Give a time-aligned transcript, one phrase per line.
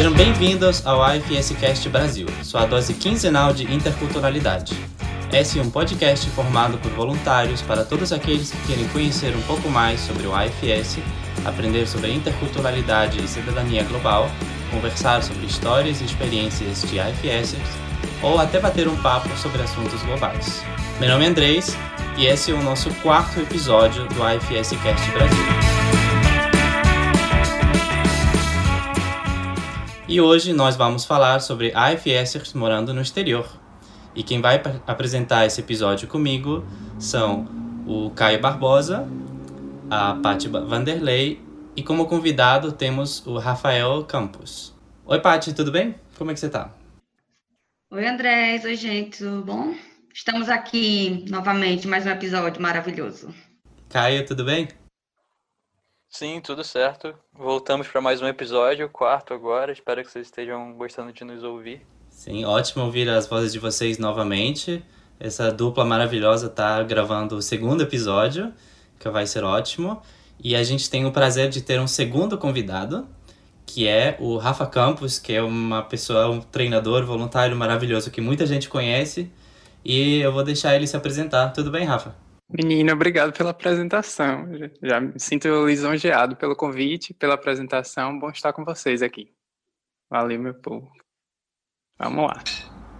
[0.00, 4.74] Sejam bem-vindos ao IFS Cast Brasil, sua dose quinzenal de interculturalidade.
[5.30, 9.68] Esse é um podcast formado por voluntários para todos aqueles que querem conhecer um pouco
[9.68, 11.00] mais sobre o IFS,
[11.44, 14.30] aprender sobre interculturalidade e cidadania global,
[14.70, 17.68] conversar sobre histórias e experiências de IFSers
[18.22, 20.64] ou até bater um papo sobre assuntos globais.
[20.98, 21.76] Meu nome é Andrés
[22.16, 25.79] e esse é o nosso quarto episódio do IFS Cast Brasil.
[30.10, 33.48] E hoje nós vamos falar sobre IFSers morando no exterior.
[34.12, 36.66] E quem vai apresentar esse episódio comigo
[36.98, 37.46] são
[37.86, 39.08] o Caio Barbosa,
[39.88, 41.40] a Paty Vanderlei
[41.76, 44.74] e como convidado temos o Rafael Campos.
[45.06, 45.94] Oi, Paty, tudo bem?
[46.18, 46.74] Como é que você tá?
[47.92, 48.64] Oi, Andrés.
[48.64, 49.76] Oi, gente, tudo bom?
[50.12, 53.32] Estamos aqui novamente, mais um episódio maravilhoso.
[53.88, 54.66] Caio, tudo bem?
[56.10, 57.14] Sim, tudo certo.
[57.32, 59.70] Voltamos para mais um episódio, quarto agora.
[59.70, 61.86] Espero que vocês estejam gostando de nos ouvir.
[62.10, 64.84] Sim, ótimo ouvir as vozes de vocês novamente.
[65.20, 68.52] Essa dupla maravilhosa está gravando o segundo episódio,
[68.98, 70.02] que vai ser ótimo.
[70.42, 73.06] E a gente tem o prazer de ter um segundo convidado,
[73.64, 78.44] que é o Rafa Campos, que é uma pessoa, um treinador voluntário maravilhoso que muita
[78.46, 79.30] gente conhece.
[79.84, 81.50] E eu vou deixar ele se apresentar.
[81.50, 82.16] Tudo bem, Rafa?
[82.52, 84.48] Menino, obrigado pela apresentação.
[84.82, 88.18] Já me sinto lisonjeado pelo convite, pela apresentação.
[88.18, 89.32] Bom estar com vocês aqui.
[90.10, 90.90] Valeu, meu povo.
[91.96, 92.42] Vamos lá.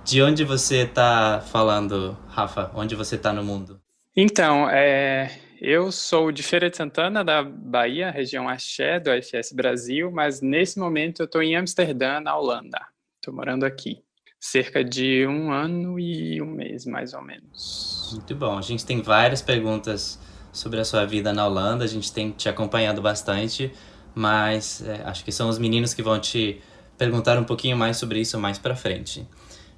[0.04, 2.70] De onde você está falando, Rafa?
[2.74, 3.80] Onde você está no mundo?
[4.16, 10.10] Então, é, eu sou de Feira de Santana, da Bahia, região Axé, do IFS Brasil,
[10.12, 12.80] mas nesse momento eu estou em Amsterdã, na Holanda.
[13.16, 14.02] Estou morando aqui.
[14.40, 18.08] Cerca de um ano e um mês, mais ou menos.
[18.12, 18.56] Muito bom.
[18.56, 20.18] A gente tem várias perguntas
[20.50, 21.84] sobre a sua vida na Holanda.
[21.84, 23.70] A gente tem te acompanhado bastante,
[24.14, 26.58] mas é, acho que são os meninos que vão te
[26.96, 29.28] perguntar um pouquinho mais sobre isso mais para frente.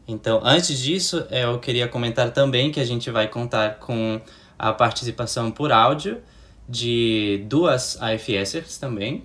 [0.06, 4.20] Então, antes disso, eu queria comentar também que a gente vai contar com
[4.58, 6.22] a participação por áudio
[6.68, 9.24] de duas AFSers também.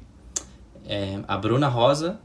[0.86, 2.20] É, a Bruna Rosa,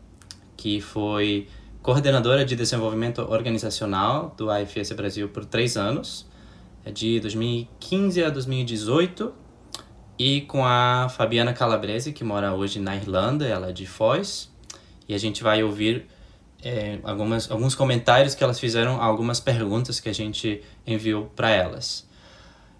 [0.57, 1.49] que foi
[1.83, 6.25] coordenadora de desenvolvimento organizacional do AFS Brasil por três anos,
[6.85, 9.35] é de 2015 a 2018,
[10.17, 14.49] e com a Fabiana Calabrese, que mora hoje na Irlanda, ela é de Foz,
[15.09, 16.07] e a gente vai ouvir
[16.63, 22.09] é, algumas, alguns comentários que elas fizeram, algumas perguntas que a gente enviou para elas.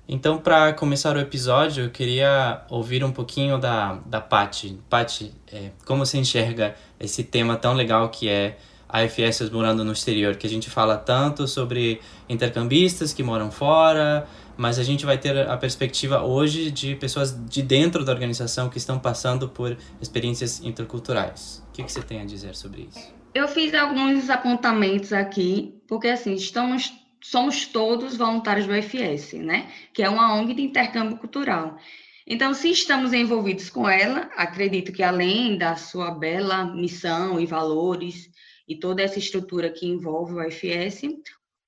[0.09, 4.79] Então, para começar o episódio, eu queria ouvir um pouquinho da, da Paty.
[4.89, 8.59] Paty, é, como você enxerga esse tema tão legal que é
[8.93, 14.79] AFS morando no exterior, que a gente fala tanto sobre intercambistas que moram fora, mas
[14.79, 18.99] a gente vai ter a perspectiva hoje de pessoas de dentro da organização que estão
[18.99, 21.65] passando por experiências interculturais.
[21.71, 23.13] O que, que você tem a dizer sobre isso?
[23.35, 26.93] Eu fiz alguns apontamentos aqui, porque assim, estamos,
[27.23, 29.69] somos todos voluntários do IFS, né?
[29.95, 31.79] Que é uma ONG de intercâmbio cultural.
[32.27, 38.31] Então, se estamos envolvidos com ela, acredito que além da sua bela missão e valores
[38.73, 41.03] e toda essa estrutura que envolve o IFS,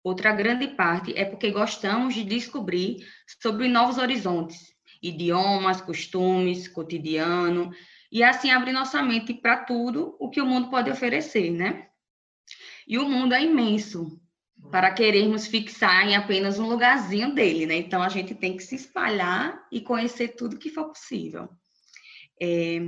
[0.03, 3.06] outra grande parte é porque gostamos de descobrir
[3.42, 7.70] sobre novos horizontes, idiomas, costumes, cotidiano,
[8.10, 11.88] e assim abrir nossa mente para tudo o que o mundo pode oferecer, né?
[12.88, 14.19] E o mundo é imenso
[14.70, 17.76] para querermos fixar em apenas um lugarzinho dele, né?
[17.76, 21.50] Então a gente tem que se espalhar e conhecer tudo que for possível.
[22.41, 22.78] É...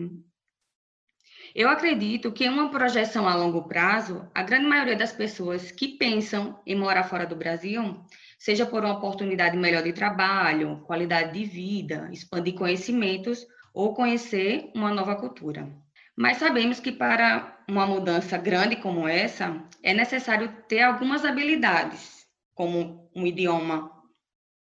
[1.58, 6.60] Eu acredito que uma projeção a longo prazo, a grande maioria das pessoas que pensam
[6.66, 7.98] em morar fora do Brasil,
[8.38, 14.92] seja por uma oportunidade melhor de trabalho, qualidade de vida, expandir conhecimentos ou conhecer uma
[14.92, 15.66] nova cultura.
[16.14, 23.10] Mas sabemos que para uma mudança grande como essa, é necessário ter algumas habilidades, como
[23.16, 23.90] um idioma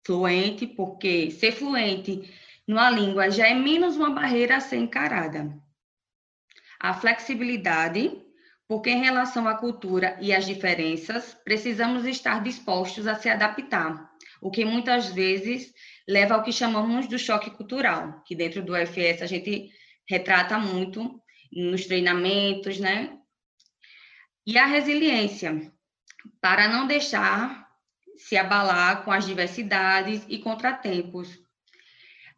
[0.05, 2.31] fluente, porque ser fluente
[2.67, 5.64] numa língua já é menos uma barreira a ser encarada.
[6.79, 8.11] A flexibilidade,
[8.67, 14.09] porque em relação à cultura e às diferenças, precisamos estar dispostos a se adaptar,
[14.41, 15.73] o que muitas vezes
[16.07, 19.71] leva ao que chamamos do choque cultural, que dentro do UFS a gente
[20.07, 23.17] retrata muito nos treinamentos, né?
[24.45, 25.71] E a resiliência,
[26.39, 27.65] para não deixar
[28.17, 31.39] se abalar com as diversidades e contratempos.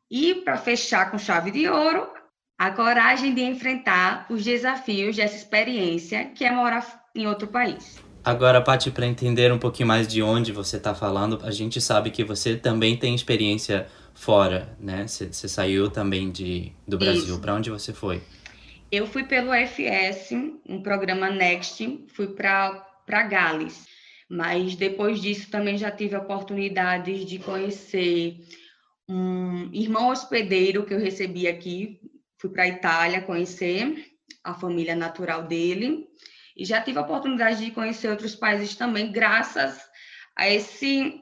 [0.10, 2.10] E para fechar com chave de ouro,
[2.58, 8.00] a coragem de enfrentar os desafios dessa experiência que é morar em outro país.
[8.24, 12.10] Agora, Paty, para entender um pouquinho mais de onde você está falando, a gente sabe
[12.12, 15.08] que você também tem experiência fora, né?
[15.08, 17.40] Você saiu também de, do Brasil.
[17.40, 18.22] Para onde você foi?
[18.92, 20.32] Eu fui pelo FS,
[20.68, 23.86] um programa Next, fui para Gales.
[24.30, 28.40] Mas depois disso também já tive a oportunidade de conhecer
[29.08, 32.02] um irmão hospedeiro que eu recebi aqui.
[32.38, 34.12] Fui para a Itália conhecer
[34.44, 36.08] a família natural dele.
[36.56, 39.80] E já tive a oportunidade de conhecer outros países também, graças
[40.36, 41.22] a esse,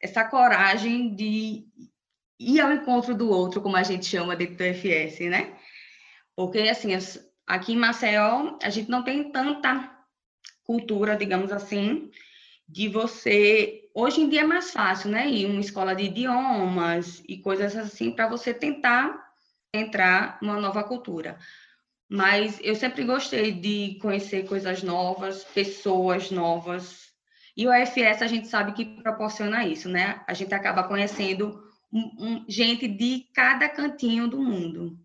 [0.00, 1.66] essa coragem de
[2.38, 5.56] ir ao encontro do outro, como a gente chama dentro do FS, né?
[6.34, 6.90] Porque, assim,
[7.46, 9.90] aqui em Maceió, a gente não tem tanta
[10.64, 12.10] cultura, digamos assim,
[12.66, 13.90] de você.
[13.94, 15.28] Hoje em dia é mais fácil, né?
[15.28, 19.31] Ir uma escola de idiomas e coisas assim, para você tentar
[19.74, 21.38] entrar numa nova cultura.
[22.08, 27.10] Mas eu sempre gostei de conhecer coisas novas, pessoas novas.
[27.56, 30.20] E o AFS a gente sabe que proporciona isso, né?
[30.28, 34.98] A gente acaba conhecendo um, um, gente de cada cantinho do mundo.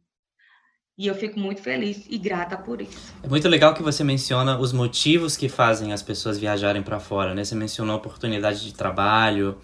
[0.98, 3.14] E eu fico muito feliz e grata por isso.
[3.24, 7.34] É muito legal que você menciona os motivos que fazem as pessoas viajarem para fora,
[7.34, 7.46] né?
[7.46, 9.58] Você mencionou oportunidade de trabalho,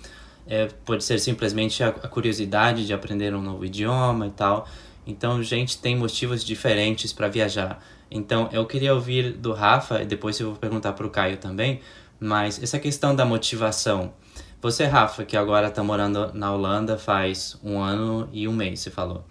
[0.47, 4.67] é, pode ser simplesmente a, a curiosidade de aprender um novo idioma e tal.
[5.05, 7.83] Então, gente tem motivos diferentes para viajar.
[8.09, 11.81] Então, eu queria ouvir do Rafa, e depois eu vou perguntar para o Caio também,
[12.19, 14.13] mas essa questão da motivação.
[14.61, 18.89] Você, Rafa, que agora está morando na Holanda faz um ano e um mês, você
[18.89, 19.25] falou.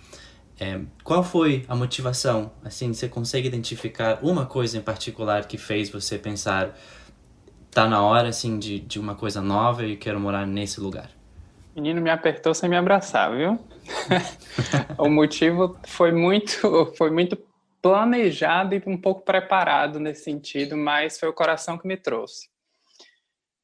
[0.60, 2.52] É, qual foi a motivação?
[2.62, 6.76] Assim, você consegue identificar uma coisa em particular que fez você pensar
[7.70, 11.08] tá na hora assim de, de uma coisa nova e quero morar nesse lugar?
[11.74, 13.58] Menino me apertou sem me abraçar, viu?
[14.98, 17.36] o motivo foi muito foi muito
[17.80, 22.52] planejado e um pouco preparado nesse sentido, mas foi o coração que me trouxe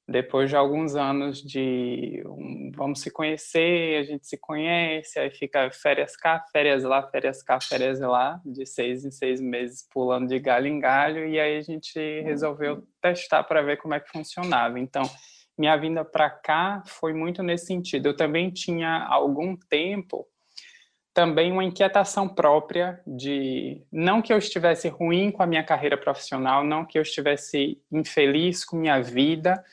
[0.08, 5.70] depois de alguns anos de um, vamos se conhecer, a gente se conhece, aí fica
[5.70, 10.38] férias cá, férias lá, férias cá, férias lá, de seis em seis meses pulando de
[10.38, 14.80] galho em galho, e aí a gente resolveu testar para ver como é que funcionava.
[14.80, 15.02] Então,
[15.58, 18.06] minha vinda para cá foi muito nesse sentido.
[18.06, 20.26] Eu também tinha algum tempo
[21.12, 26.62] também uma inquietação própria de não que eu estivesse ruim com a minha carreira profissional,
[26.62, 29.64] não que eu estivesse infeliz com minha vida,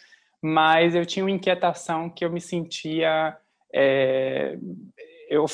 [0.41, 3.37] mas eu tinha uma inquietação que eu me sentia
[3.71, 4.57] é,
[5.29, 5.45] eu,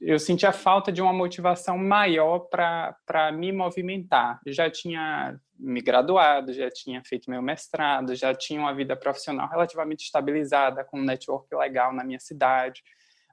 [0.00, 4.40] eu sentia falta de uma motivação maior para me movimentar.
[4.46, 10.04] Já tinha me graduado, já tinha feito meu mestrado, já tinha uma vida profissional relativamente
[10.04, 12.82] estabilizada, com um network legal na minha cidade,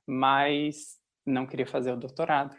[0.05, 2.55] mas não queria fazer o doutorado.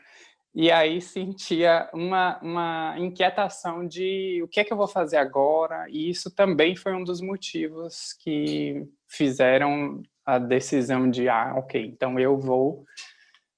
[0.54, 5.86] E aí sentia uma, uma inquietação de o que é que eu vou fazer agora,
[5.88, 12.18] e isso também foi um dos motivos que fizeram a decisão de, ah, ok, então
[12.18, 12.84] eu vou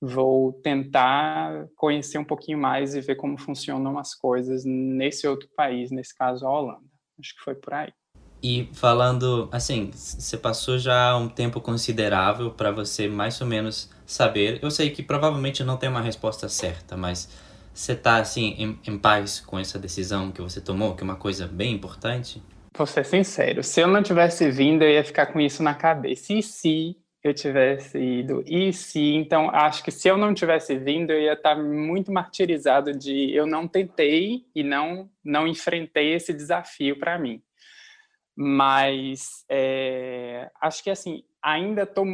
[0.06, 5.90] vou tentar conhecer um pouquinho mais e ver como funcionam as coisas nesse outro país,
[5.90, 6.84] nesse caso a Holanda.
[7.18, 7.92] Acho que foi por aí.
[8.42, 14.58] E falando, assim, você passou já um tempo considerável para você mais ou menos saber.
[14.62, 17.30] Eu sei que provavelmente não tem uma resposta certa, mas
[17.72, 21.16] você tá assim em, em paz com essa decisão que você tomou, que é uma
[21.16, 22.42] coisa bem importante?
[22.76, 26.32] Vou ser sincero, se eu não tivesse vindo, eu ia ficar com isso na cabeça.
[26.32, 28.44] E se eu tivesse ido?
[28.46, 29.14] E se?
[29.14, 33.46] Então, acho que se eu não tivesse vindo, eu ia estar muito martirizado de eu
[33.46, 37.42] não tentei e não não enfrentei esse desafio para mim
[38.36, 42.04] mas é, acho que assim ainda estou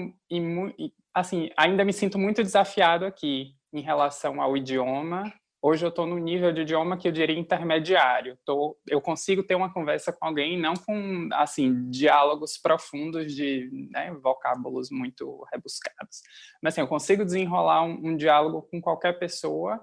[1.15, 6.19] assim ainda me sinto muito desafiado aqui em relação ao idioma hoje eu estou no
[6.19, 10.59] nível de idioma que eu diria intermediário tô, eu consigo ter uma conversa com alguém
[10.59, 16.23] não com assim diálogos profundos de né, vocábulos muito rebuscados
[16.63, 19.81] mas assim eu consigo desenrolar um, um diálogo com qualquer pessoa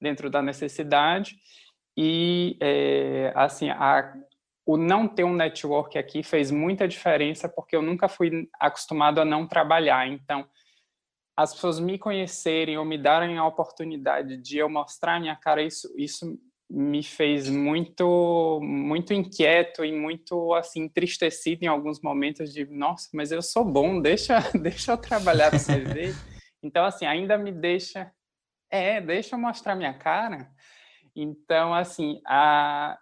[0.00, 1.36] dentro da necessidade
[1.96, 4.12] e é, assim a,
[4.64, 9.24] o não ter um network aqui fez muita diferença porque eu nunca fui acostumado a
[9.24, 10.06] não trabalhar.
[10.08, 10.46] Então,
[11.36, 15.92] as pessoas me conhecerem ou me darem a oportunidade de eu mostrar minha cara, isso,
[15.96, 16.38] isso
[16.72, 23.30] me fez muito muito inquieto e muito assim entristecido em alguns momentos de nossa, mas
[23.30, 26.14] eu sou bom, deixa deixa eu trabalhar para você ver.
[26.62, 28.10] Então assim, ainda me deixa
[28.70, 30.50] é, deixa eu mostrar minha cara.
[31.14, 32.98] Então assim, a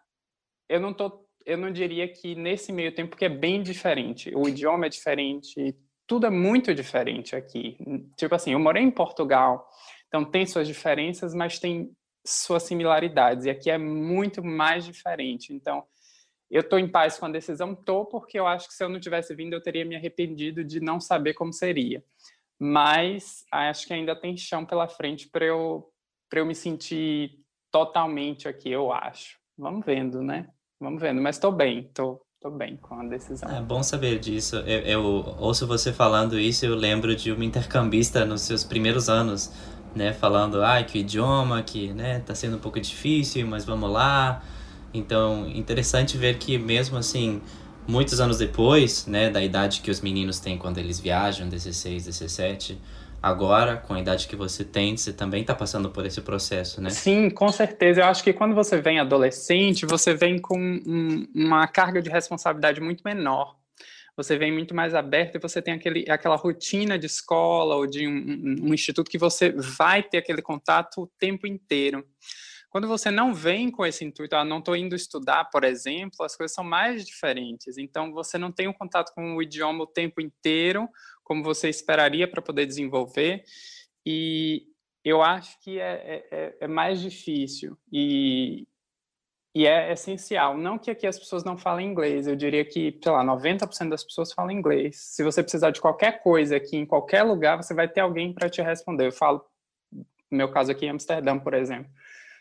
[0.68, 4.32] eu não tô eu não diria que nesse meio tempo, porque é bem diferente.
[4.34, 5.76] O idioma é diferente,
[6.10, 7.78] tudo é muito diferente aqui.
[8.16, 9.70] Tipo assim, eu morei em Portugal,
[10.08, 13.44] então tem suas diferenças, mas tem suas similaridades.
[13.44, 15.54] E aqui é muito mais diferente.
[15.54, 15.84] Então,
[16.50, 18.98] eu estou em paz com a decisão, tô porque eu acho que se eu não
[18.98, 22.02] tivesse vindo, eu teria me arrependido de não saber como seria.
[22.58, 25.92] Mas acho que ainda tem chão pela frente para eu
[26.32, 27.38] eu me sentir
[27.70, 29.38] totalmente aqui, eu acho.
[29.56, 30.48] Vamos vendo, né?
[30.80, 33.50] Vamos vendo, mas estou bem, estou tô bem com a decisão.
[33.50, 34.56] É bom saber disso.
[34.56, 35.02] Eu, eu
[35.38, 39.52] ouço você falando isso, eu lembro de uma intercambista nos seus primeiros anos,
[39.94, 43.90] né, falando, ah, que o idioma, que, né, tá sendo um pouco difícil, mas vamos
[43.90, 44.42] lá.
[44.92, 47.42] Então, interessante ver que mesmo assim,
[47.86, 52.80] muitos anos depois, né, da idade que os meninos têm quando eles viajam, 16, 17,
[53.22, 56.90] agora, com a idade que você tem, você também está passando por esse processo, né?
[56.90, 58.00] Sim, com certeza.
[58.00, 62.80] Eu acho que quando você vem adolescente, você vem com um, uma carga de responsabilidade
[62.80, 63.56] muito menor.
[64.16, 68.06] Você vem muito mais aberto e você tem aquele, aquela rotina de escola ou de
[68.06, 72.04] um, um, um instituto que você vai ter aquele contato o tempo inteiro.
[72.70, 76.36] Quando você não vem com esse intuito, ah, não estou indo estudar, por exemplo, as
[76.36, 77.76] coisas são mais diferentes.
[77.76, 80.88] Então, você não tem um contato com o idioma o tempo inteiro,
[81.30, 83.44] como você esperaria para poder desenvolver.
[84.04, 84.66] E
[85.04, 88.66] eu acho que é, é, é, é mais difícil e,
[89.54, 90.58] e é essencial.
[90.58, 94.02] Não que aqui as pessoas não falem inglês, eu diria que, sei lá, 90% das
[94.02, 94.96] pessoas falam inglês.
[94.96, 98.50] Se você precisar de qualquer coisa aqui, em qualquer lugar, você vai ter alguém para
[98.50, 99.06] te responder.
[99.06, 99.44] Eu falo,
[99.92, 101.92] no meu caso aqui em Amsterdã, por exemplo.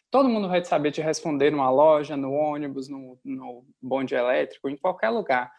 [0.10, 4.76] Todo mundo vai saber te responder numa loja, no ônibus, no, no bonde elétrico, em
[4.76, 5.52] qualquer lugar.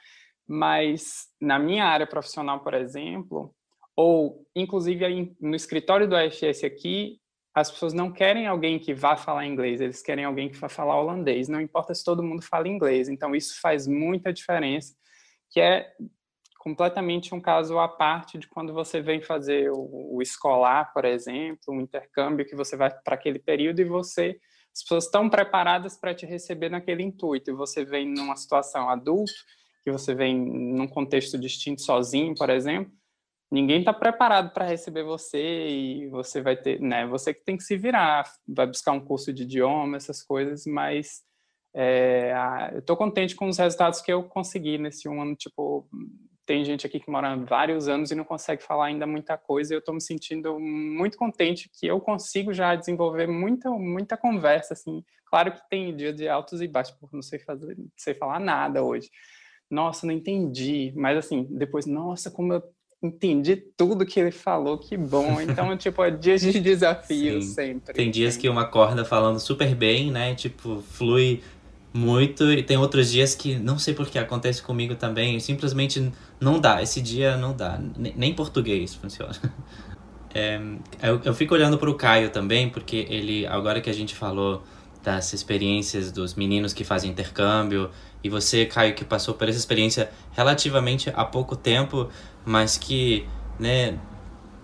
[0.52, 3.54] Mas na minha área profissional, por exemplo,
[3.94, 7.20] ou inclusive no escritório do AFS aqui,
[7.54, 11.00] as pessoas não querem alguém que vá falar inglês, eles querem alguém que vá falar
[11.00, 11.46] holandês.
[11.46, 13.08] Não importa se todo mundo fala inglês.
[13.08, 14.92] Então isso faz muita diferença,
[15.50, 15.92] que é
[16.58, 21.60] completamente um caso à parte de quando você vem fazer o, o escolar, por exemplo,
[21.72, 24.36] um intercâmbio que você vai para aquele período e você
[24.74, 29.32] as pessoas estão preparadas para te receber naquele intuito e você vem numa situação adulto,
[29.84, 32.92] que você vem num contexto distinto sozinho, por exemplo,
[33.50, 37.64] ninguém está preparado para receber você e você vai ter, né, você que tem que
[37.64, 41.22] se virar, vai buscar um curso de idioma, essas coisas, mas
[41.74, 42.32] é,
[42.72, 45.88] eu estou contente com os resultados que eu consegui nesse um ano, tipo,
[46.50, 49.72] tem gente aqui que mora vários anos e não consegue falar ainda muita coisa.
[49.72, 54.74] E eu estou me sentindo muito contente que eu consigo já desenvolver muita, muita conversa.
[54.74, 58.14] Assim, claro que tem dia de altos e baixos, porque não sei fazer, não sei
[58.14, 59.08] falar nada hoje.
[59.70, 60.92] Nossa, não entendi.
[60.96, 62.62] Mas assim, depois, nossa, como eu
[63.02, 65.40] entendi tudo que ele falou, que bom.
[65.40, 67.48] Então, tipo, é dias de desafio Sim.
[67.48, 67.94] sempre.
[67.94, 70.34] Tem dias que uma corda falando super bem, né?
[70.34, 71.40] Tipo, flui
[71.92, 76.60] muito e tem outros dias que não sei por que acontece comigo também, simplesmente não
[76.60, 79.34] dá, esse dia não dá, nem português funciona.
[80.32, 80.60] É,
[81.02, 84.62] eu, eu fico olhando para o Caio também, porque ele, agora que a gente falou
[85.02, 87.90] das experiências dos meninos que fazem intercâmbio,
[88.22, 92.08] e você, Caio, que passou por essa experiência relativamente há pouco tempo,
[92.44, 93.26] mas que,
[93.58, 93.98] né,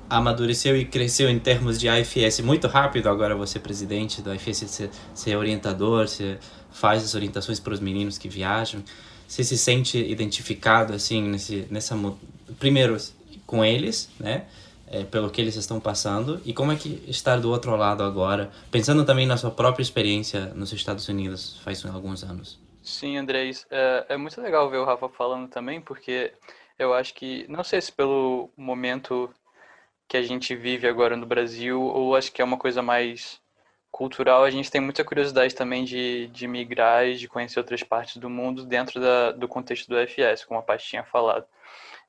[0.09, 4.65] amadureceu e cresceu em termos de AFS muito rápido, agora você é presidente do AFS,
[4.69, 6.39] ser, ser orientador, ser
[6.71, 8.83] faz as orientações para os meninos que viajam.
[9.27, 11.99] Você se sente identificado assim nesse nessa
[12.59, 12.97] primeiro
[13.47, 14.45] com eles, né?
[14.89, 18.53] É, pelo que eles estão passando e como é que estar do outro lado agora,
[18.71, 22.57] pensando também na sua própria experiência nos Estados Unidos faz alguns anos.
[22.87, 26.33] Sim, Andrés, é, é muito legal ver o Rafa falando também, porque
[26.79, 29.29] eu acho que, não sei se pelo momento
[30.07, 33.41] que a gente vive agora no Brasil, ou acho que é uma coisa mais
[33.91, 38.19] cultural, a gente tem muita curiosidade também de, de migrar e de conhecer outras partes
[38.19, 41.47] do mundo dentro da, do contexto do FS, como a Paty tinha falado.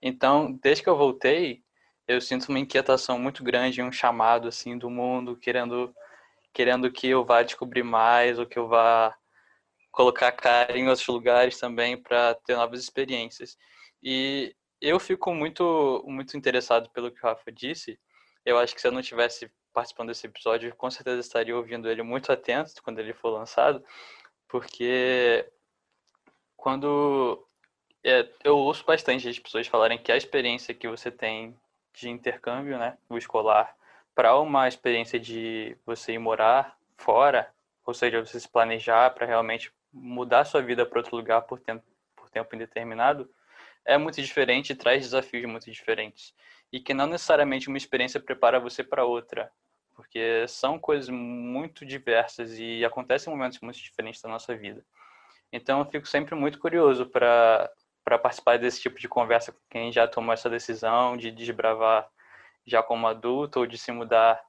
[0.02, 1.64] Então, desde que eu voltei,
[2.08, 5.94] eu sinto uma inquietação muito grande, um chamado assim do mundo, querendo
[6.54, 9.16] querendo que eu vá descobrir mais, ou que eu vá
[9.92, 13.58] colocar cara em outros lugares também para ter novas experiências.
[14.02, 18.00] E eu fico muito muito interessado pelo que o Rafa disse.
[18.46, 22.04] Eu acho que se eu não tivesse participando desse episódio, com certeza estaria ouvindo ele
[22.04, 23.84] muito atento quando ele for lançado,
[24.48, 25.48] porque
[26.56, 27.48] quando
[28.04, 31.56] é, eu ouço bastante as pessoas falarem que a experiência que você tem
[32.00, 33.76] de intercâmbio, né, o escolar,
[34.16, 37.52] para uma experiência de você ir morar fora,
[37.86, 41.84] ou seja, você se planejar para realmente mudar sua vida para outro lugar por tempo,
[42.16, 43.30] por tempo indeterminado,
[43.86, 46.34] é muito diferente e traz desafios muito diferentes.
[46.72, 49.52] E que não necessariamente uma experiência prepara você para outra
[49.98, 54.86] porque são coisas muito diversas e acontecem momentos muito diferentes da nossa vida.
[55.52, 57.68] Então eu fico sempre muito curioso para
[58.08, 62.10] para participar desse tipo de conversa com quem já tomou essa decisão de desbravar
[62.66, 64.42] já como adulto ou de se mudar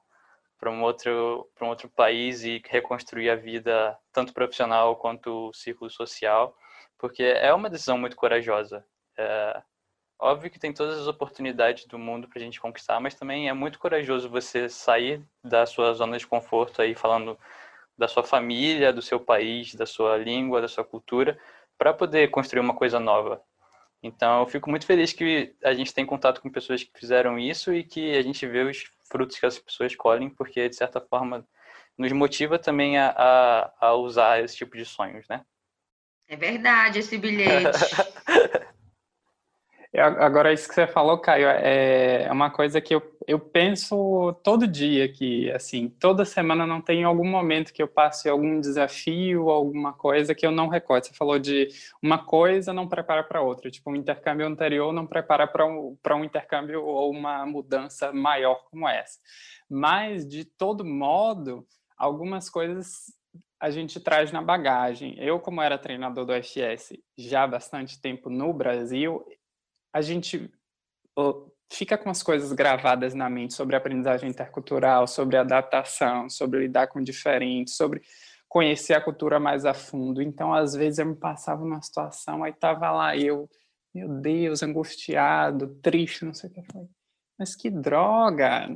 [0.57, 5.53] para um outro para um outro país e reconstruir a vida tanto profissional quanto o
[5.53, 6.55] círculo social,
[6.97, 8.85] porque é uma decisão muito corajosa.
[9.17, 9.61] É,
[10.17, 13.53] Óbvio que tem todas as oportunidades do mundo para a gente conquistar, mas também é
[13.53, 17.37] muito corajoso você sair da sua zona de conforto aí falando
[17.97, 21.37] da sua família, do seu país, da sua língua, da sua cultura,
[21.77, 23.41] para poder construir uma coisa nova.
[24.01, 27.73] Então, eu fico muito feliz que a gente tem contato com pessoas que fizeram isso
[27.73, 31.45] e que a gente vê os frutos que as pessoas colhem, porque, de certa forma,
[31.97, 35.43] nos motiva também a, a, a usar esse tipo de sonhos, né?
[36.29, 37.67] É verdade, esse bilhete.
[39.93, 44.65] Agora, isso que você falou, Caio, é, é uma coisa que eu, eu penso todo
[44.65, 49.93] dia, que, assim, toda semana não tem algum momento que eu passe algum desafio, alguma
[49.93, 51.05] coisa que eu não recorde.
[51.05, 51.67] Você falou de
[52.01, 56.23] uma coisa não prepara para outra, tipo, um intercâmbio anterior não prepara para um, um
[56.23, 59.19] intercâmbio ou uma mudança maior como essa.
[59.69, 63.13] Mas, de todo modo, algumas coisas
[63.59, 65.13] a gente traz na bagagem.
[65.19, 69.23] Eu, como era treinador do FS já há bastante tempo no Brasil,
[69.93, 70.51] a gente
[71.71, 77.01] fica com as coisas gravadas na mente sobre aprendizagem intercultural, sobre adaptação, sobre lidar com
[77.01, 78.01] diferentes, sobre
[78.47, 80.21] conhecer a cultura mais a fundo.
[80.21, 83.49] Então, às vezes eu me passava numa situação, aí tava lá eu,
[83.93, 86.87] meu Deus, angustiado, triste, não sei o que foi
[87.39, 88.67] mas que droga,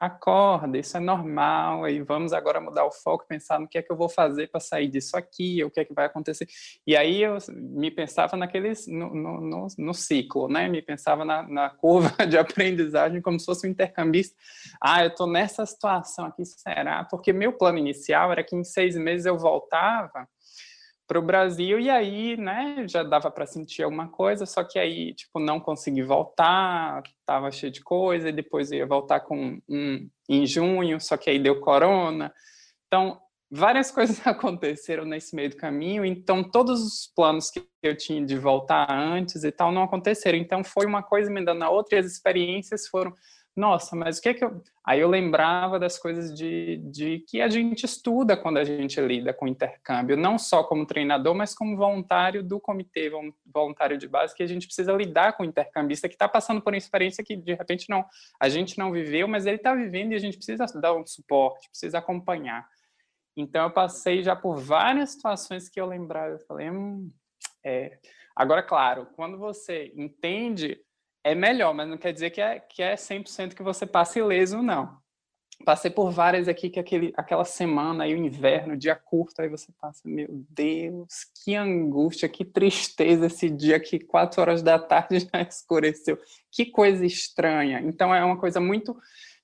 [0.00, 3.92] acorda, isso é normal, e vamos agora mudar o foco, pensar no que é que
[3.92, 6.48] eu vou fazer para sair disso aqui, o que é que vai acontecer.
[6.86, 10.68] E aí eu me pensava naqueles, no, no, no, no ciclo, né?
[10.68, 14.34] Me pensava na, na, curva de aprendizagem como se fosse um intercambista.
[14.82, 17.04] Ah, eu estou nessa situação aqui, será?
[17.04, 20.26] Porque meu plano inicial era que em seis meses eu voltava
[21.10, 25.12] para o Brasil e aí, né, já dava para sentir alguma coisa, só que aí,
[25.12, 30.46] tipo, não consegui voltar, tava cheio de coisa, e depois ia voltar com um em
[30.46, 32.32] junho, só que aí deu corona.
[32.86, 33.18] Então,
[33.50, 38.38] várias coisas aconteceram nesse meio do caminho, então todos os planos que eu tinha de
[38.38, 40.38] voltar antes e tal não aconteceram.
[40.38, 43.12] Então foi uma coisa me dando a outra e as experiências foram
[43.60, 44.62] nossa, mas o que é que eu.
[44.84, 49.34] Aí eu lembrava das coisas de, de que a gente estuda quando a gente lida
[49.34, 53.10] com intercâmbio, não só como treinador, mas como voluntário do comitê,
[53.46, 56.72] voluntário de base, que a gente precisa lidar com o intercambista que está passando por
[56.72, 58.04] uma experiência que de repente não
[58.40, 61.68] a gente não viveu, mas ele está vivendo e a gente precisa dar um suporte,
[61.68, 62.66] precisa acompanhar.
[63.36, 67.08] Então eu passei já por várias situações que eu lembrava, eu falei, hum,
[67.64, 67.98] é.
[68.34, 70.80] Agora, claro, quando você entende
[71.22, 74.62] é melhor, mas não quer dizer que é, que é 100% que você passe ileso,
[74.62, 74.98] não.
[75.64, 79.70] Passei por várias aqui que aquele, aquela semana aí, o inverno, dia curto, aí você
[79.78, 85.42] passa, meu Deus, que angústia, que tristeza esse dia que quatro horas da tarde já
[85.42, 86.18] escureceu.
[86.50, 87.80] Que coisa estranha.
[87.84, 88.96] Então é uma coisa muito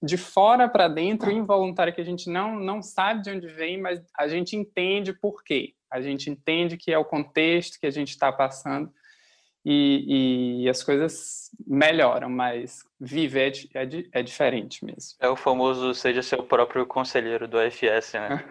[0.03, 4.01] de fora para dentro, involuntária, que a gente não, não sabe de onde vem, mas
[4.17, 5.75] a gente entende por quê.
[5.91, 8.91] A gente entende que é o contexto que a gente está passando
[9.69, 15.17] e, e as coisas melhoram, mas viver é, é, é, diferente mesmo.
[15.19, 18.45] É o famoso seja seu próprio conselheiro do FS, né?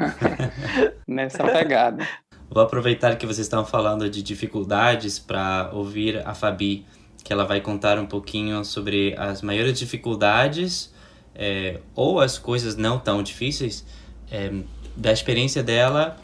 [1.07, 2.05] Nessa pegada.
[2.49, 6.85] Vou aproveitar que vocês estão falando de dificuldades para ouvir a Fabi,
[7.23, 10.93] que ela vai contar um pouquinho sobre as maiores dificuldades
[11.33, 13.85] é, ou as coisas não tão difíceis
[14.29, 14.51] é,
[14.97, 16.17] da experiência dela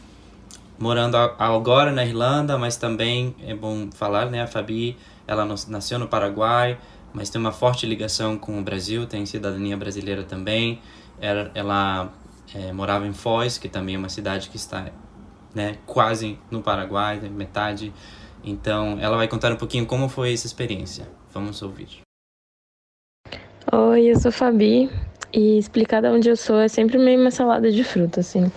[0.82, 4.42] morando agora na Irlanda, mas também é bom falar, né?
[4.42, 4.96] A Fabi,
[5.28, 6.76] ela nasceu no Paraguai,
[7.14, 10.80] mas tem uma forte ligação com o Brasil, tem cidadania brasileira também.
[11.20, 12.12] Ela, ela
[12.52, 14.86] é, morava em Foz, que também é uma cidade que está
[15.54, 17.92] né, quase no Paraguai, metade.
[18.42, 21.06] Então, ela vai contar um pouquinho como foi essa experiência.
[21.32, 22.00] Vamos ouvir.
[23.72, 24.90] Oi, eu sou Fabi
[25.32, 28.50] e explicar de onde eu sou é sempre meio uma salada de fruta, assim.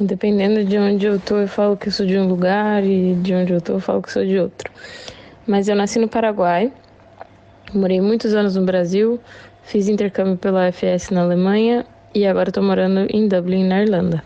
[0.00, 3.52] Dependendo de onde eu tô, eu falo que sou de um lugar e de onde
[3.52, 4.70] eu tô, eu falo que sou de outro.
[5.44, 6.72] Mas eu nasci no Paraguai,
[7.74, 9.20] morei muitos anos no Brasil,
[9.64, 11.84] fiz intercâmbio pela FS na Alemanha
[12.14, 14.22] e agora estou morando em Dublin, na Irlanda.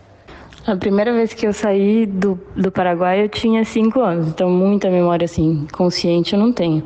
[0.66, 4.90] A primeira vez que eu saí do, do Paraguai eu tinha cinco anos, então muita
[4.90, 6.84] memória assim consciente eu não tenho.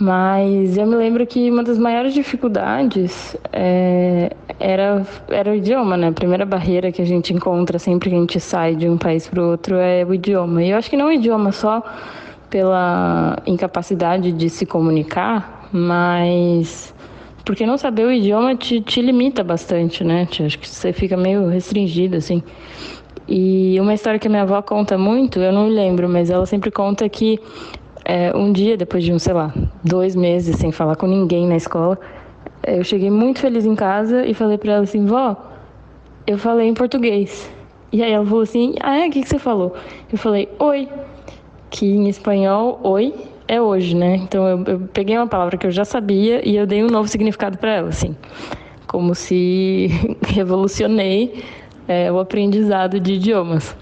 [0.00, 6.08] Mas eu me lembro que uma das maiores dificuldades é, era, era o idioma, né?
[6.08, 9.28] A primeira barreira que a gente encontra sempre que a gente sai de um país
[9.28, 10.64] para o outro é o idioma.
[10.64, 11.82] E eu acho que não o idioma só
[12.48, 16.94] pela incapacidade de se comunicar, mas
[17.44, 20.26] porque não saber o idioma te, te limita bastante, né?
[20.30, 22.42] Acho que você fica meio restringido, assim.
[23.28, 26.70] E uma história que a minha avó conta muito, eu não lembro, mas ela sempre
[26.70, 27.38] conta que
[28.10, 31.54] é, um dia, depois de, um, sei lá, dois meses sem falar com ninguém na
[31.54, 31.96] escola,
[32.64, 35.36] é, eu cheguei muito feliz em casa e falei para ela assim, vó,
[36.26, 37.48] eu falei em português.
[37.92, 39.06] E aí ela falou assim, ah, é?
[39.06, 39.76] O que, que você falou?
[40.10, 40.88] Eu falei, oi.
[41.70, 43.14] Que em espanhol, oi
[43.46, 44.16] é hoje, né?
[44.16, 47.06] Então eu, eu peguei uma palavra que eu já sabia e eu dei um novo
[47.06, 48.16] significado para ela, assim.
[48.88, 49.88] Como se
[50.26, 51.44] revolucionei
[51.86, 53.76] é, o aprendizado de idiomas.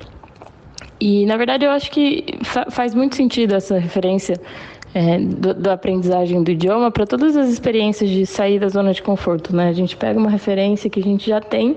[1.00, 4.40] E, na verdade, eu acho que fa faz muito sentido essa referência
[4.94, 9.02] é, do, da aprendizagem do idioma para todas as experiências de sair da zona de
[9.02, 9.54] conforto.
[9.54, 9.68] Né?
[9.68, 11.76] A gente pega uma referência que a gente já tem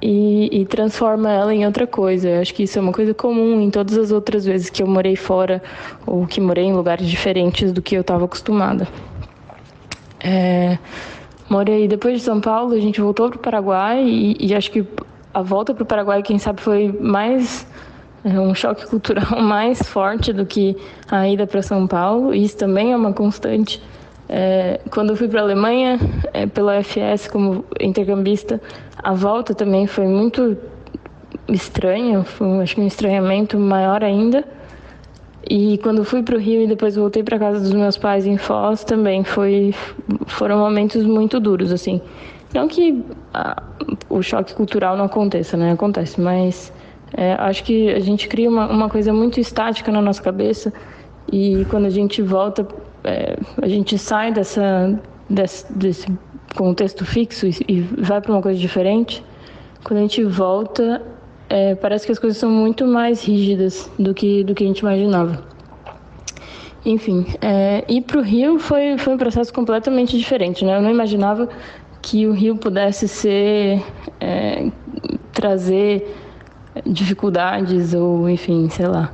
[0.00, 2.28] e, e, transforma ela em outra coisa.
[2.28, 4.86] Eu acho que isso é uma coisa comum em todas as outras vezes que eu
[4.86, 5.62] morei fora
[6.06, 8.86] ou que morei em lugares diferentes do que eu estava acostumada.
[10.20, 10.78] É,
[11.48, 14.84] morei depois de São Paulo, a gente voltou para o Paraguai e, e, acho que
[15.32, 17.66] a volta para o Paraguai, quem sabe, foi mais
[18.26, 20.76] é, um choque cultural mais forte do que
[21.08, 22.34] a ida para São Paulo.
[22.34, 23.80] E isso também é uma constante.
[24.28, 26.00] É, quando eu fui para a Alemanha,
[26.32, 28.60] é, pela FS como intercambista,
[29.00, 30.56] a volta também foi muito
[31.48, 34.44] estranha, foi acho que um estranhamento maior ainda.
[35.48, 38.36] E quando fui para o Rio e depois voltei para casa dos meus pais em
[38.36, 39.72] Foz, também foi,
[40.26, 42.00] foram momentos muito duros, assim.
[42.52, 43.62] Não que a,
[44.10, 45.70] o choque cultural não aconteça, né?
[45.70, 46.72] Acontece, mas
[47.16, 50.72] é, acho que a gente cria uma, uma coisa muito estática na nossa cabeça
[51.32, 52.68] e quando a gente volta,
[53.02, 56.06] é, a gente sai dessa, desse, desse
[56.54, 59.24] contexto fixo e, e vai para uma coisa diferente.
[59.82, 61.02] Quando a gente volta,
[61.48, 64.80] é, parece que as coisas são muito mais rígidas do que, do que a gente
[64.80, 65.42] imaginava.
[66.84, 70.64] Enfim, é, ir para o Rio foi, foi um processo completamente diferente.
[70.64, 70.76] Né?
[70.76, 71.48] Eu não imaginava
[72.02, 73.82] que o Rio pudesse ser
[74.20, 74.70] é,
[75.32, 76.25] trazer
[76.84, 79.12] dificuldades ou, enfim, sei lá,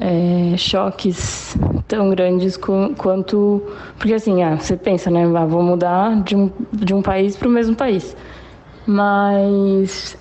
[0.00, 3.62] é, choques tão grandes quanto.
[3.98, 5.24] Porque assim, ah, você pensa, né?
[5.36, 8.16] Ah, vou mudar de um, de um país para o mesmo país.
[8.86, 10.16] Mas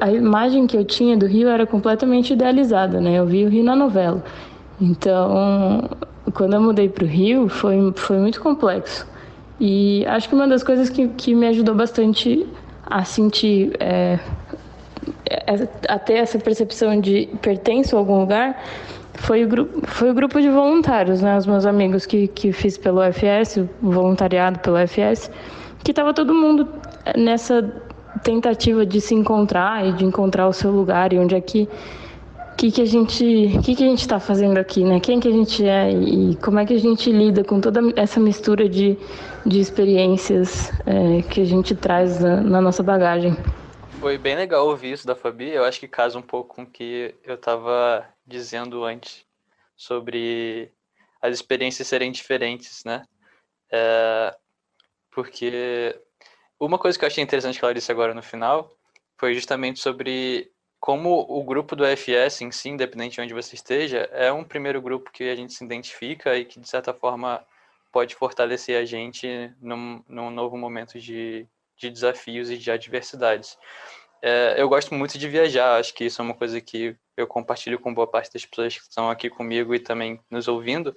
[0.00, 3.18] a imagem que eu tinha do Rio era completamente idealizada, né?
[3.18, 4.22] Eu vi o Rio na novela.
[4.80, 5.88] Então,
[6.34, 9.06] quando eu mudei para o Rio, foi, foi muito complexo.
[9.60, 12.46] E acho que uma das coisas que, que me ajudou bastante
[12.84, 14.18] a sentir, é,
[15.88, 18.60] a ter essa percepção de pertenço a algum lugar,
[19.14, 21.36] foi o, grupo, foi o grupo de voluntários, né?
[21.36, 25.30] Os meus amigos que, que fiz pelo FS, voluntariado pelo FS,
[25.84, 26.68] que estava todo mundo
[27.16, 27.62] nessa
[28.22, 31.68] tentativa de se encontrar e de encontrar o seu lugar e onde é que
[32.56, 35.32] que que a gente que que a gente está fazendo aqui né quem que a
[35.32, 38.96] gente é e como é que a gente lida com toda essa mistura de,
[39.44, 43.36] de experiências é, que a gente traz na, na, nossa bagagem
[44.02, 45.50] foi bem legal ouvir isso da Fabi.
[45.50, 49.24] Eu acho que casa um pouco com o que eu estava dizendo antes
[49.76, 50.72] sobre
[51.20, 53.04] as experiências serem diferentes né?
[53.70, 54.36] É,
[55.08, 55.96] porque
[56.58, 58.76] uma coisa que eu achei interessante que ela disse agora no final
[59.16, 64.08] foi justamente sobre como o grupo do FS em si, independente de onde você esteja,
[64.10, 67.46] é um primeiro grupo que a gente se identifica e que, de certa forma,
[67.92, 71.46] pode fortalecer a gente num, num novo momento de,
[71.82, 73.58] de desafios e de adversidades.
[74.22, 77.78] É, eu gosto muito de viajar, acho que isso é uma coisa que eu compartilho
[77.78, 80.94] com boa parte das pessoas que estão aqui comigo e também nos ouvindo.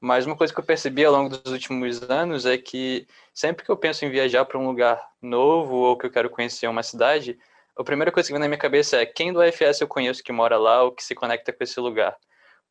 [0.00, 3.70] Mas uma coisa que eu percebi ao longo dos últimos anos é que sempre que
[3.70, 7.38] eu penso em viajar para um lugar novo ou que eu quero conhecer uma cidade,
[7.76, 10.32] a primeira coisa que vem na minha cabeça é quem do FS eu conheço que
[10.32, 12.16] mora lá ou que se conecta com esse lugar.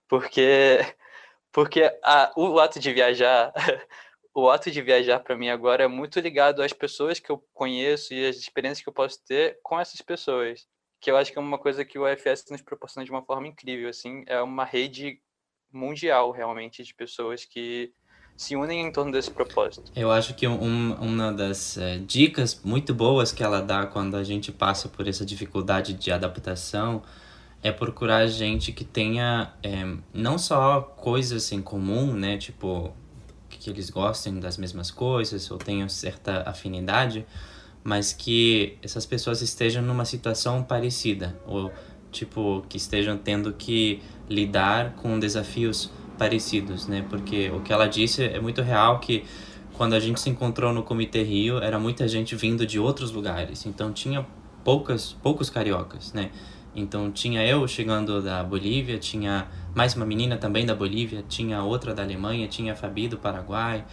[0.08, 0.80] Porque
[1.52, 3.52] porque a, o ato de viajar,
[4.40, 8.14] o ato de viajar para mim agora é muito ligado às pessoas que eu conheço
[8.14, 10.68] e às experiências que eu posso ter com essas pessoas.
[11.02, 13.48] Que eu acho que é uma coisa que o FS nos proporciona de uma forma
[13.48, 15.20] incrível, assim, é uma rede
[15.74, 17.92] mundial, realmente, de pessoas que
[18.36, 19.92] se unem em torno desse propósito.
[19.96, 24.24] Eu acho que um, uma das é, dicas muito boas que ela dá quando a
[24.24, 27.02] gente passa por essa dificuldade de adaptação
[27.64, 32.96] é procurar gente que tenha é, não só coisas em comum, né, tipo
[33.58, 37.26] que eles gostem das mesmas coisas ou tenham certa afinidade,
[37.84, 41.72] mas que essas pessoas estejam numa situação parecida ou
[42.12, 47.06] tipo que estejam tendo que lidar com desafios parecidos, né?
[47.10, 49.24] Porque o que ela disse é muito real que
[49.74, 53.66] quando a gente se encontrou no Comitê Rio, era muita gente vindo de outros lugares.
[53.66, 54.26] Então tinha
[54.64, 56.32] poucas, poucos cariocas, né?
[56.78, 61.94] Então tinha eu chegando da Bolívia, tinha mais uma menina também da Bolívia, tinha outra
[61.94, 63.84] da Alemanha, tinha a Fabi do Paraguai,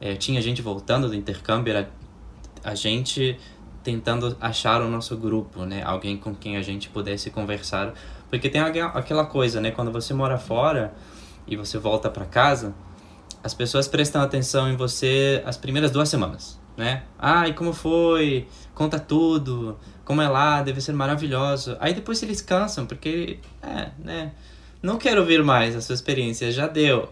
[0.00, 1.90] é, tinha gente voltando do intercâmbio, era
[2.62, 3.38] a gente
[3.82, 5.82] tentando achar o nosso grupo, né?
[5.82, 7.94] Alguém com quem a gente pudesse conversar
[8.34, 9.70] porque tem aquela coisa, né?
[9.70, 10.92] Quando você mora fora
[11.46, 12.74] e você volta para casa,
[13.44, 17.04] as pessoas prestam atenção em você as primeiras duas semanas, né?
[17.18, 18.48] Ai, como foi?
[18.74, 19.78] Conta tudo.
[20.04, 20.62] Como é lá?
[20.62, 21.76] Deve ser maravilhoso.
[21.80, 24.32] Aí depois eles cansam, porque, é, né?
[24.82, 27.08] Não quero ouvir mais a sua experiência, já deu.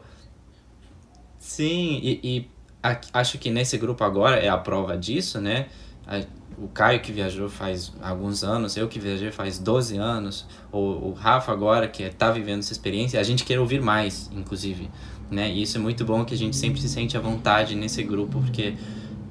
[1.39, 2.51] Sim, e, e
[2.83, 5.69] a, acho que nesse grupo agora é a prova disso, né?
[6.07, 6.23] A,
[6.59, 11.13] o Caio que viajou faz alguns anos, eu que viajei faz 12 anos, o, o
[11.13, 14.91] Rafa agora que está vivendo essa experiência, a gente quer ouvir mais, inclusive,
[15.31, 15.51] né?
[15.51, 18.41] E isso é muito bom que a gente sempre se sente à vontade nesse grupo,
[18.41, 18.75] porque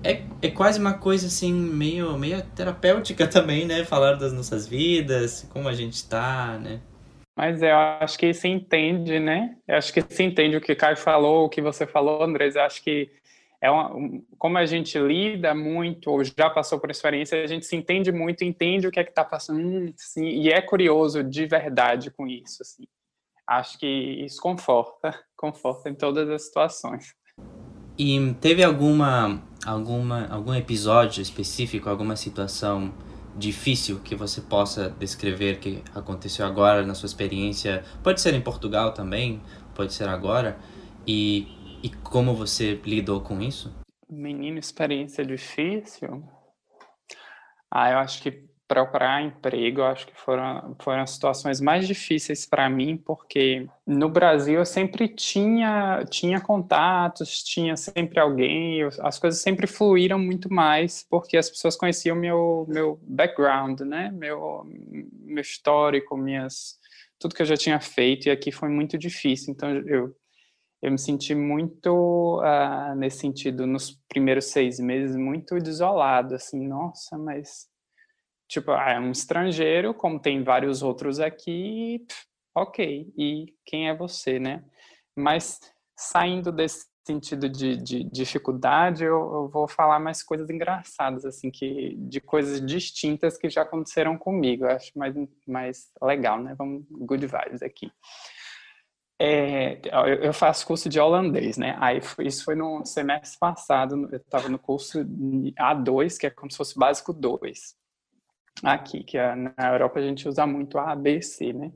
[0.03, 3.83] é, é quase uma coisa assim, meio, meio terapêutica também, né?
[3.85, 6.81] Falar das nossas vidas, como a gente está, né?
[7.37, 9.55] Mas eu acho que se entende, né?
[9.67, 12.55] Eu acho que se entende o que o Caio falou, o que você falou, Andrés.
[12.55, 13.09] Eu acho que
[13.61, 13.91] é uma,
[14.39, 18.43] como a gente lida muito ou já passou por experiência, a gente se entende muito,
[18.43, 22.27] entende o que é que está passando, hum, sim, e é curioso de verdade com
[22.27, 22.83] isso, assim.
[23.47, 27.13] Acho que isso conforta, conforta em todas as situações.
[27.97, 32.93] E teve alguma, alguma, algum episódio específico, alguma situação
[33.35, 37.83] difícil que você possa descrever que aconteceu agora na sua experiência?
[38.03, 39.41] Pode ser em Portugal também,
[39.73, 40.57] pode ser agora.
[41.07, 41.47] E
[41.83, 43.73] e como você lidou com isso?
[44.07, 46.23] Menino, experiência difícil.
[47.71, 52.69] Ah, eu acho que procurar emprego, acho que foram, foram as situações mais difíceis para
[52.69, 59.41] mim, porque no Brasil eu sempre tinha, tinha contatos, tinha sempre alguém, eu, as coisas
[59.41, 64.09] sempre fluíram muito mais, porque as pessoas conheciam meu, meu background, né?
[64.13, 66.79] Meu, meu histórico, minhas,
[67.19, 69.51] tudo que eu já tinha feito, e aqui foi muito difícil.
[69.51, 70.15] Então eu
[70.81, 77.19] eu me senti muito, uh, nesse sentido, nos primeiros seis meses, muito desolado, assim, nossa,
[77.19, 77.67] mas,
[78.51, 82.05] tipo, ah, é um estrangeiro, como tem vários outros aqui,
[82.53, 84.61] ok, e quem é você, né?
[85.15, 85.57] Mas,
[85.97, 91.95] saindo desse sentido de, de dificuldade, eu, eu, vou falar mais coisas engraçadas, assim, que,
[91.95, 95.15] de coisas distintas que já aconteceram comigo, eu acho mais,
[95.47, 96.53] mais legal, né?
[96.57, 97.89] Vamos, good vibes aqui.
[99.17, 99.79] É,
[100.25, 101.77] eu faço curso de holandês, né?
[101.79, 104.99] Aí isso foi no semestre passado, eu estava no curso
[105.57, 107.79] A2, que é como se fosse básico 2.
[108.63, 111.71] Aqui, que é, na Europa a gente usa muito a ABC, né?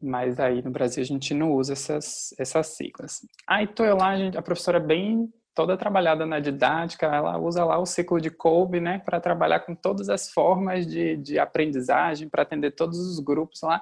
[0.00, 3.20] Mas aí no Brasil a gente não usa essas, essas siglas.
[3.46, 7.64] Aí tô eu lá, a, gente, a professora bem toda trabalhada na didática, ela usa
[7.64, 12.28] lá o ciclo de Kolbe, né, para trabalhar com todas as formas de, de aprendizagem,
[12.28, 13.80] para atender todos os grupos lá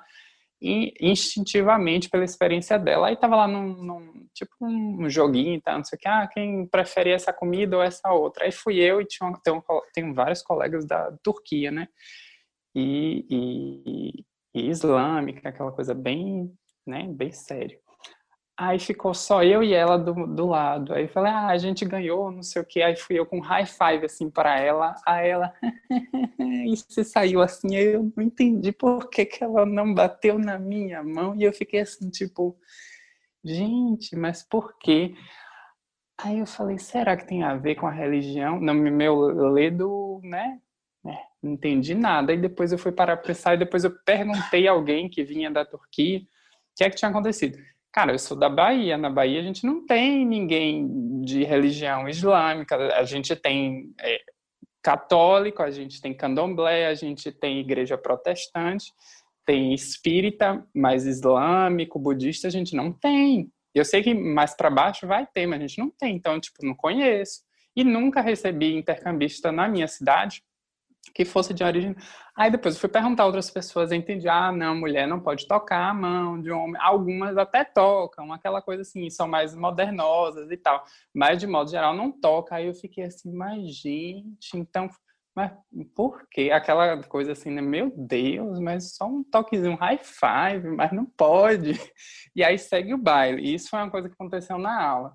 [1.00, 3.08] instintivamente pela experiência dela.
[3.08, 6.66] Aí tava lá num, num tipo um joguinho, tá, não sei o que, ah, quem
[6.66, 8.44] prefere essa comida ou essa outra?
[8.44, 11.88] Aí fui eu e tinha, tenho, tenho vários colegas da Turquia, né?
[12.74, 16.52] E, e, e islâmica, aquela coisa bem,
[16.86, 17.78] né, bem sério.
[18.56, 20.92] Aí ficou só eu e ela do, do lado.
[20.92, 22.82] Aí falei, ah, a gente ganhou, não sei o que.
[22.82, 24.94] Aí fui eu com high five assim para ela.
[25.06, 25.54] Aí ela,
[26.38, 27.74] e você saiu assim.
[27.74, 31.34] Aí eu não entendi por que, que ela não bateu na minha mão.
[31.34, 32.56] E eu fiquei assim, tipo,
[33.42, 35.14] gente, mas por quê?
[36.18, 38.60] Aí eu falei, será que tem a ver com a religião?
[38.60, 39.18] No meu
[39.52, 40.60] ledo, né?
[41.06, 42.32] É, não entendi nada.
[42.32, 45.50] Aí depois eu fui parar para pensar e depois eu perguntei a alguém que vinha
[45.50, 47.58] da Turquia o que é que tinha acontecido.
[47.92, 48.96] Cara, eu sou da Bahia.
[48.96, 52.76] Na Bahia a gente não tem ninguém de religião islâmica.
[52.94, 54.18] A gente tem é,
[54.82, 58.86] católico, a gente tem candomblé, a gente tem igreja protestante,
[59.44, 63.50] tem espírita, mas islâmico, budista a gente não tem.
[63.74, 66.16] Eu sei que mais para baixo vai ter, mas a gente não tem.
[66.16, 67.42] Então, tipo, não conheço.
[67.76, 70.42] E nunca recebi intercambista na minha cidade
[71.14, 71.96] que fosse de origem.
[72.34, 75.90] Aí depois eu fui perguntar a outras pessoas, entendi, ah, não, mulher não pode tocar
[75.90, 76.80] a mão de homem.
[76.80, 80.84] Algumas até tocam, aquela coisa assim, são mais modernosas e tal.
[81.14, 82.56] Mas de modo geral não toca.
[82.56, 84.88] Aí eu fiquei assim, mas gente, então,
[85.34, 85.52] mas
[85.94, 86.50] por quê?
[86.52, 87.60] Aquela coisa assim, né?
[87.60, 91.72] Meu Deus, mas só um toquezinho high five, mas não pode.
[92.34, 93.42] E aí segue o baile.
[93.42, 95.12] E isso foi uma coisa que aconteceu na aula.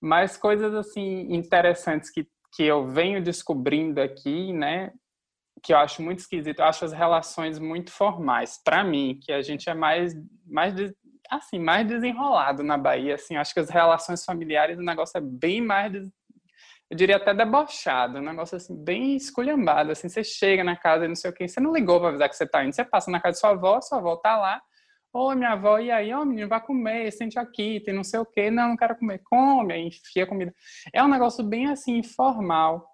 [0.00, 4.92] Mas coisas assim interessantes que que eu venho descobrindo aqui, né,
[5.62, 6.60] que eu acho muito esquisito.
[6.60, 8.60] Eu acho as relações muito formais.
[8.64, 10.14] Para mim, que a gente é mais,
[10.46, 10.74] mais
[11.30, 13.14] assim, mais desenrolado na Bahia.
[13.14, 15.92] Assim, acho que as relações familiares, o negócio é bem mais,
[16.90, 19.92] eu diria até debochado, um negócio assim, bem esculhambado.
[19.92, 22.28] Assim, você chega na casa e não sei o que, você não ligou para avisar
[22.30, 22.74] que você tá indo.
[22.74, 24.60] Você passa na casa de sua avó, sua avó tá lá.
[25.12, 26.14] Oi, minha avó, e aí?
[26.14, 28.50] Oh, menino, vai comer, sente aqui, tem não sei o quê.
[28.50, 29.20] Não, não quero comer.
[29.24, 30.54] Come, aí enfia comida.
[30.92, 32.86] É um negócio bem assim, informal.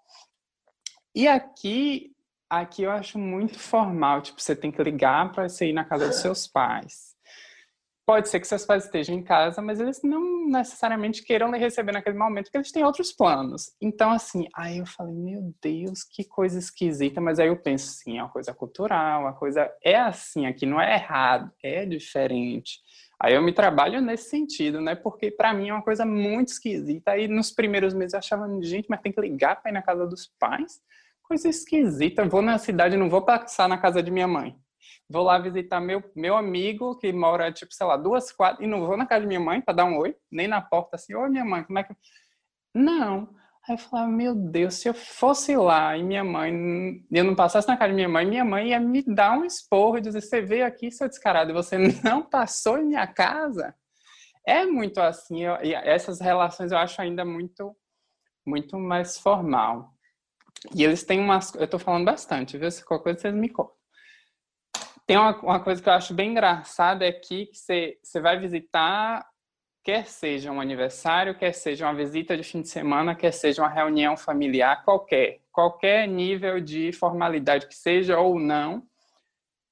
[1.14, 2.13] E aqui
[2.60, 6.06] Aqui eu acho muito formal, tipo, você tem que ligar para você ir na casa
[6.06, 7.12] dos seus pais.
[8.06, 11.90] Pode ser que seus pais estejam em casa, mas eles não necessariamente queiram lhe receber
[11.90, 13.72] naquele momento, porque eles têm outros planos.
[13.80, 18.18] Então, assim, aí eu falei, meu Deus, que coisa esquisita, mas aí eu penso, sim,
[18.18, 22.78] é uma coisa cultural, uma coisa é assim, aqui não é errado, é diferente.
[23.20, 24.94] Aí eu me trabalho nesse sentido, né?
[24.94, 27.10] Porque para mim é uma coisa muito esquisita.
[27.12, 30.06] Aí nos primeiros meses eu achava, gente, mas tem que ligar para ir na casa
[30.06, 30.80] dos pais?
[31.24, 32.24] Coisa esquisita.
[32.24, 34.56] Vou na cidade, não vou passar na casa de minha mãe.
[35.08, 38.86] Vou lá visitar meu, meu amigo que mora, tipo, sei lá, duas quadras, e não
[38.86, 41.28] vou na casa de minha mãe para dar um oi, nem na porta assim, oi
[41.28, 41.94] minha mãe, como é que.
[42.74, 43.28] Não.
[43.66, 46.52] Aí eu falava, meu Deus, se eu fosse lá e minha mãe,
[47.10, 49.98] eu não passasse na casa de minha mãe, minha mãe ia me dar um esporro
[49.98, 53.74] e dizer, você veio aqui, seu descarado, e você não passou em minha casa?
[54.46, 57.74] É muito assim, eu, essas relações eu acho ainda muito,
[58.46, 59.93] muito mais formal.
[60.72, 62.70] E eles têm umas, eu tô falando bastante, viu?
[62.70, 63.74] Se qualquer coisa vocês me contam.
[65.06, 69.26] Tem uma, uma coisa que eu acho bem engraçada aqui, que você, você vai visitar
[69.84, 73.68] quer seja um aniversário, quer seja uma visita de fim de semana, quer seja uma
[73.68, 78.82] reunião familiar, qualquer, qualquer nível de formalidade que seja ou não,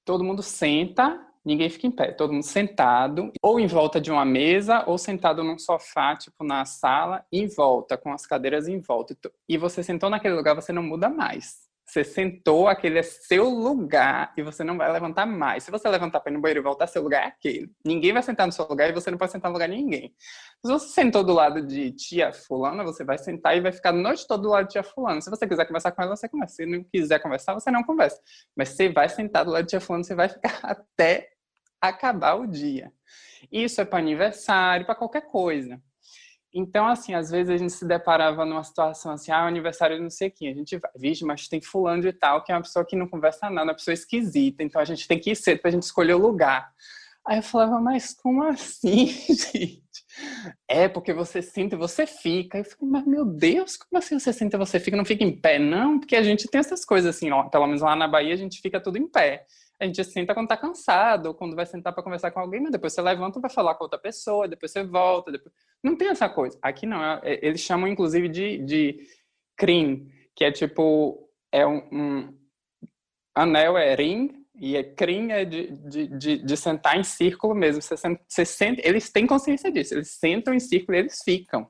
[0.05, 4.25] todo mundo senta, ninguém fica em pé, todo mundo sentado, ou em volta de uma
[4.25, 9.17] mesa, ou sentado num sofá, tipo na sala, em volta, com as cadeiras em volta.
[9.49, 11.73] E você sentou naquele lugar, você não muda mais.
[11.93, 15.65] Você sentou, aquele é seu lugar e você não vai levantar mais.
[15.65, 17.71] Se você levantar para ir no banheiro e voltar, seu lugar é aquele.
[17.85, 20.15] Ninguém vai sentar no seu lugar e você não pode sentar no lugar de ninguém.
[20.65, 23.93] Se você sentou do lado de tia fulana, você vai sentar e vai ficar a
[23.93, 25.21] noite toda do lado de tia fulana.
[25.21, 26.55] Se você quiser conversar com ela, você conversa.
[26.55, 28.19] Se não quiser conversar, você não conversa.
[28.57, 31.32] Mas você vai sentar do lado de tia fulana, você vai ficar até
[31.89, 32.93] acabar o dia.
[33.51, 35.83] Isso é para aniversário, para qualquer coisa.
[36.55, 40.03] Então, assim, às vezes a gente se deparava numa situação assim, ah, o aniversário de
[40.03, 42.61] não sei quem, a gente vai, vixe, mas tem fulano de tal, que é uma
[42.61, 45.61] pessoa que não conversa nada, uma pessoa esquisita, então a gente tem que ir cedo
[45.61, 46.71] pra gente escolher o lugar.
[47.27, 49.83] Aí eu falava, mas como assim, gente?
[50.69, 52.59] É, porque você senta e você fica.
[52.59, 54.97] Eu falei, mas meu Deus, como assim você senta e você fica?
[54.97, 56.01] Não fica em pé, não?
[56.01, 58.61] Porque a gente tem essas coisas assim, ó, pelo menos lá na Bahia a gente
[58.61, 59.47] fica tudo em pé
[59.81, 62.93] a gente senta quando tá cansado, quando vai sentar para conversar com alguém, mas depois
[62.93, 65.33] você levanta vai falar com outra pessoa, depois você volta.
[65.33, 65.53] Depois...
[65.83, 66.59] Não tem essa coisa.
[66.63, 67.03] Aqui não.
[67.03, 69.01] É, é, eles chamam, inclusive, de, de
[69.57, 71.29] CRIM, que é tipo.
[71.51, 72.39] É um, um
[73.35, 77.83] anel é ring, e é crim é de, de, de, de, sentar em círculo mesmo.
[77.83, 79.95] Você, senta, você senta, eles têm consciência disso.
[79.95, 81.69] Eles sentam em círculo e eles ficam.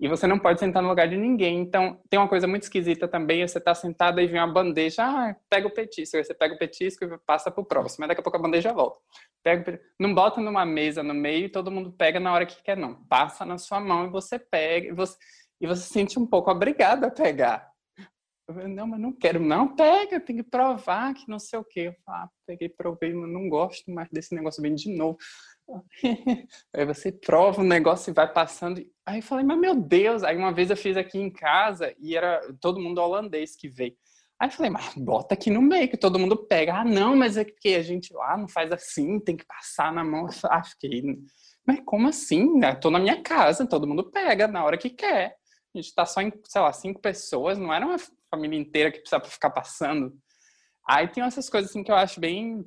[0.00, 1.60] E você não pode sentar no lugar de ninguém.
[1.60, 5.36] Então, tem uma coisa muito esquisita também, você está sentado e vem uma bandeja, ah,
[5.50, 6.16] pega o petisco.
[6.16, 8.00] Aí você pega o petisco e passa para o próximo.
[8.00, 8.98] Mas daqui a pouco a bandeja volta.
[9.42, 12.78] Pega, não bota numa mesa no meio e todo mundo pega na hora que quer,
[12.78, 12.94] não.
[13.04, 14.88] Passa na sua mão e você pega.
[14.88, 15.18] E você,
[15.60, 17.70] e você se sente um pouco obrigado a pegar.
[18.68, 19.38] Não, mas não quero.
[19.38, 21.80] Não, pega, tem que provar que não sei o quê.
[21.80, 25.18] Eu falo, ah, peguei, provei, mas não gosto mais desse negócio, vem de novo.
[26.74, 28.84] Aí você prova o negócio e vai passando.
[29.04, 30.22] Aí eu falei, mas meu Deus.
[30.22, 33.96] Aí uma vez eu fiz aqui em casa e era todo mundo holandês que veio.
[34.38, 36.76] Aí eu falei, mas bota aqui no meio que todo mundo pega.
[36.76, 40.02] Ah, não, mas é que a gente lá não faz assim, tem que passar na
[40.02, 40.26] mão.
[40.44, 41.02] Ah, fiquei,
[41.66, 42.58] mas como assim?
[42.58, 42.74] Né?
[42.74, 45.36] Tô na minha casa, todo mundo pega na hora que quer.
[45.74, 47.98] A gente tá só em, sei lá, cinco pessoas, não era uma
[48.30, 50.12] família inteira que precisava ficar passando.
[50.88, 52.64] Aí tem essas coisas assim que eu acho bem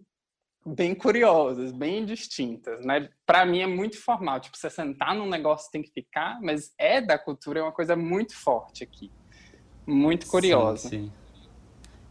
[0.65, 3.09] bem curiosas, bem distintas, né?
[3.25, 7.01] Para mim é muito formal, tipo, você sentar num negócio tem que ficar, mas é
[7.01, 9.11] da cultura, é uma coisa muito forte aqui.
[9.85, 10.89] Muito curiosa.
[10.89, 11.11] Sim, sim.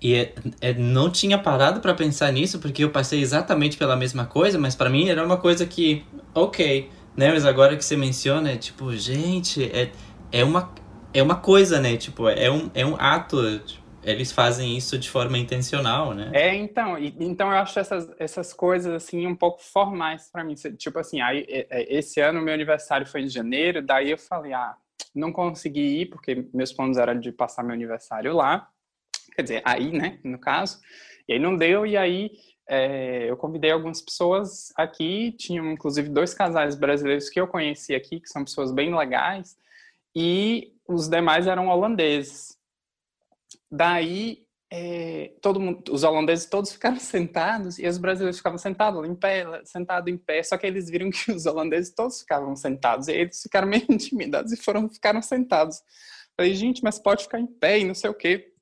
[0.03, 4.27] E é, é, não tinha parado para pensar nisso, porque eu passei exatamente pela mesma
[4.27, 7.31] coisa, mas para mim era uma coisa que, ok, né?
[7.31, 9.93] Mas agora que você menciona, é tipo, gente, é,
[10.33, 10.75] é, uma,
[11.15, 11.97] é uma coisa, né?
[11.97, 16.31] Tipo, é um, é um ato, tipo, eles fazem isso de forma intencional, né?
[16.33, 20.55] É, então, então eu acho essas, essas coisas assim um pouco formais para mim.
[20.55, 21.47] Tipo assim, aí
[21.89, 24.77] esse ano meu aniversário foi em janeiro, daí eu falei, ah,
[25.15, 28.69] não consegui ir porque meus planos eram de passar meu aniversário lá,
[29.35, 30.81] quer dizer, aí, né, no caso.
[31.29, 32.31] E aí não deu e aí
[32.69, 38.21] é, eu convidei algumas pessoas aqui, tinham inclusive dois casais brasileiros que eu conheci aqui,
[38.21, 39.57] que são pessoas bem legais,
[40.15, 42.61] e os demais eram holandeses.
[43.75, 49.15] Daí, é, todo mundo, os holandeses todos ficaram sentados e os brasileiros ficavam sentados em
[49.15, 50.43] pé, sentado em pé.
[50.43, 54.53] Só que eles viram que os holandeses todos ficavam sentados e eles ficaram meio intimidados
[54.53, 55.81] e foram ficaram sentados.
[56.37, 58.53] Falei, gente, mas pode ficar em pé e não sei o quê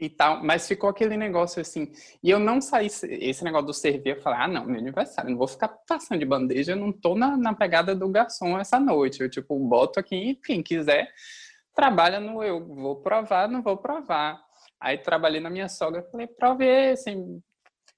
[0.00, 1.92] e tal, mas ficou aquele negócio assim,
[2.22, 5.38] e eu não saí, esse negócio do servir, eu falei, ah não, meu aniversário, não
[5.38, 9.20] vou ficar passando de bandeja, eu não tô na, na pegada do garçom essa noite,
[9.20, 11.08] eu tipo, boto aqui, quem quiser,
[11.74, 14.40] trabalha no eu vou provar, não vou provar.
[14.80, 17.40] Aí trabalhei na minha sogra, falei, prove assim,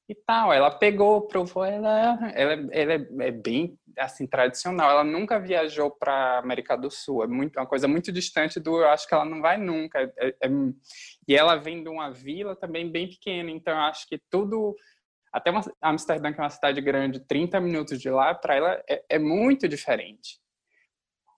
[0.09, 0.53] e tal.
[0.53, 4.91] Ela pegou, provou, ela, ela, ela é, é bem assim tradicional.
[4.91, 7.25] Ela nunca viajou para América do Sul.
[7.25, 8.81] É muito, uma coisa muito distante do.
[8.81, 10.01] Eu acho que ela não vai nunca.
[10.19, 10.49] É, é,
[11.27, 13.51] e ela vem de uma vila também bem pequena.
[13.51, 14.77] Então eu acho que tudo
[15.33, 19.05] até uma, Amsterdã, que é uma cidade grande, 30 minutos de lá, para ela é,
[19.09, 20.39] é, muito diferente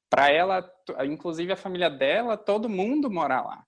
[0.08, 0.70] para ela,
[1.04, 3.64] inclusive a família dela, todo mundo mora lá.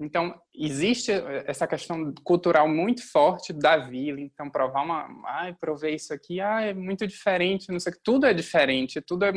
[0.00, 1.10] Então, existe
[1.44, 4.20] essa questão cultural muito forte da vila.
[4.20, 5.08] Então, provar uma.
[5.26, 7.92] Ai, provei isso aqui, ah, é muito diferente, não sei.
[8.04, 9.32] Tudo é diferente, tudo é,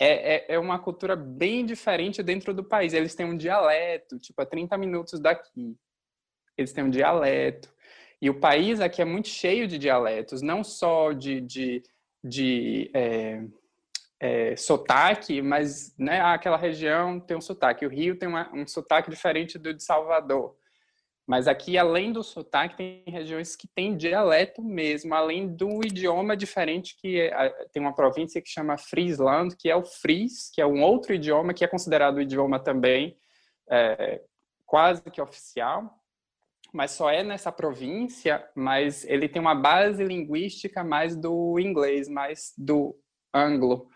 [0.00, 2.92] é, é, é uma cultura bem diferente dentro do país.
[2.92, 5.76] Eles têm um dialeto, tipo, a 30 minutos daqui.
[6.58, 7.72] Eles têm um dialeto.
[8.20, 11.40] E o país aqui é muito cheio de dialetos, não só de.
[11.40, 11.82] de,
[12.22, 13.44] de é,
[14.20, 17.86] é, sotaque, mas né, aquela região tem um sotaque.
[17.86, 20.54] O Rio tem uma, um sotaque diferente do de Salvador.
[21.26, 26.96] Mas aqui, além do sotaque, tem regiões que têm dialeto mesmo, além do idioma diferente,
[27.00, 30.82] que é, tem uma província que chama Friesland, que é o Fries, que é um
[30.82, 33.16] outro idioma que é considerado o idioma também
[33.70, 34.20] é,
[34.66, 35.98] quase que oficial,
[36.72, 42.52] mas só é nessa província, mas ele tem uma base linguística mais do inglês, mais
[42.58, 42.96] do
[43.32, 43.88] anglo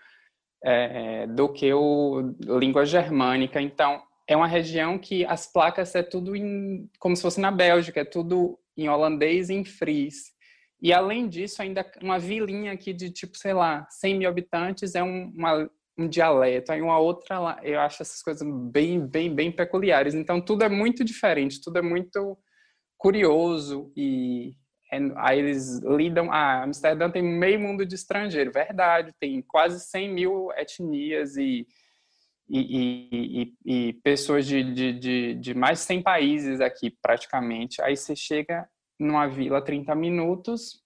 [0.65, 3.61] é, do que o língua germânica.
[3.61, 8.01] Então, é uma região que as placas é tudo em, como se fosse na Bélgica,
[8.01, 10.33] é tudo em holandês e em fries.
[10.81, 15.03] E além disso, ainda uma vilinha aqui de tipo, sei lá, 100 mil habitantes é
[15.03, 16.73] um, uma, um dialeto.
[16.73, 20.15] Aí uma outra lá, eu acho essas coisas bem, bem, bem peculiares.
[20.15, 22.39] Então tudo é muito diferente, tudo é muito
[22.97, 24.55] curioso e
[25.16, 26.32] aí eles lidam.
[26.32, 31.66] Ah, Amsterdã tem meio mundo de estrangeiro, verdade, tem quase 100 mil etnias e,
[32.49, 37.80] e, e, e pessoas de, de, de, de, mais de 100 países aqui, praticamente.
[37.82, 38.68] Aí você chega
[38.99, 40.82] numa vila 30 minutos,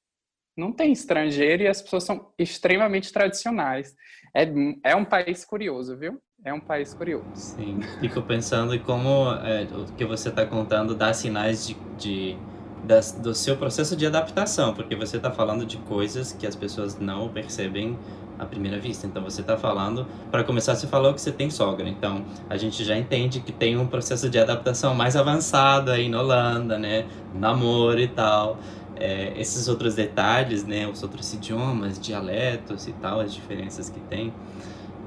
[0.56, 3.94] não tem estrangeiro e as pessoas são extremamente tradicionais.
[4.34, 4.44] É,
[4.90, 6.20] é um país curioso, viu?
[6.44, 7.28] É um país curioso.
[7.34, 12.38] Sim, fico pensando em como é, o que você está contando dá sinais de, de
[12.88, 16.98] das, do seu processo de adaptação, porque você está falando de coisas que as pessoas
[16.98, 17.98] não percebem
[18.38, 19.06] à primeira vista.
[19.06, 21.86] Então você está falando, para começar, você falou que você tem sogra.
[21.86, 26.22] Então a gente já entende que tem um processo de adaptação mais avançado aí na
[26.22, 27.04] Holanda, né?
[27.34, 28.58] Namoro e tal.
[28.96, 30.88] É, esses outros detalhes, né?
[30.88, 34.32] Os outros idiomas, dialetos e tal, as diferenças que tem.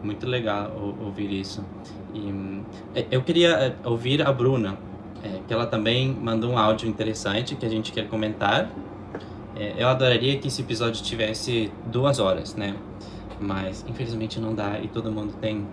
[0.04, 0.72] Muito legal
[1.02, 1.66] ouvir isso.
[2.14, 2.62] E,
[2.94, 4.91] é, eu queria é, ouvir a Bruna
[5.24, 8.70] é, que ela também mandou um áudio interessante que a gente quer comentar.
[9.56, 12.76] É, eu adoraria que esse episódio tivesse duas horas, né?
[13.40, 15.66] Mas infelizmente não dá e todo mundo tem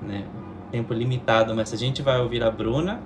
[0.00, 0.24] né,
[0.70, 1.54] tempo limitado.
[1.54, 3.00] Mas a gente vai ouvir a Bruna,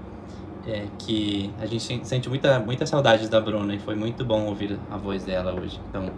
[0.66, 4.78] é, que a gente sente muita, muita saudade da Bruna e foi muito bom ouvir
[4.90, 5.80] a voz dela hoje.
[5.88, 6.10] Então,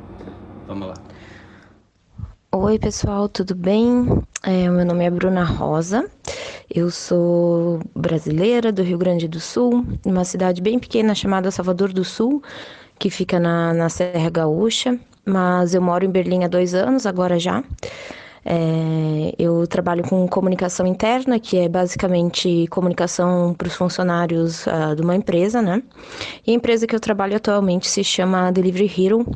[0.66, 0.95] vamos lá.
[2.51, 4.07] Oi, pessoal, tudo bem?
[4.42, 6.11] É, meu nome é Bruna Rosa.
[6.74, 12.03] Eu sou brasileira do Rio Grande do Sul, uma cidade bem pequena chamada Salvador do
[12.05, 12.42] Sul,
[12.99, 17.38] que fica na, na Serra Gaúcha, mas eu moro em Berlim há dois anos, agora
[17.38, 17.62] já.
[18.46, 25.03] É, eu trabalho com comunicação interna, que é basicamente comunicação para os funcionários uh, de
[25.03, 25.82] uma empresa, né?
[26.46, 29.26] E a empresa que eu trabalho atualmente se chama Delivery Hero,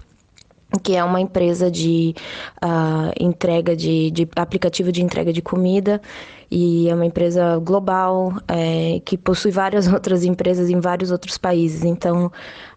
[0.80, 2.14] que é uma empresa de
[2.62, 6.00] uh, entrega de, de, aplicativo de entrega de comida
[6.50, 11.84] e é uma empresa global é, que possui várias outras empresas em vários outros países.
[11.84, 12.26] Então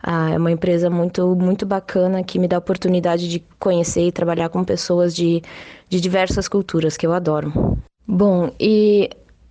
[0.05, 4.11] uh, é uma empresa muito muito bacana que me dá a oportunidade de conhecer e
[4.11, 5.41] trabalhar com pessoas de,
[5.89, 7.77] de diversas culturas que eu adoro.
[8.07, 9.09] Bom, e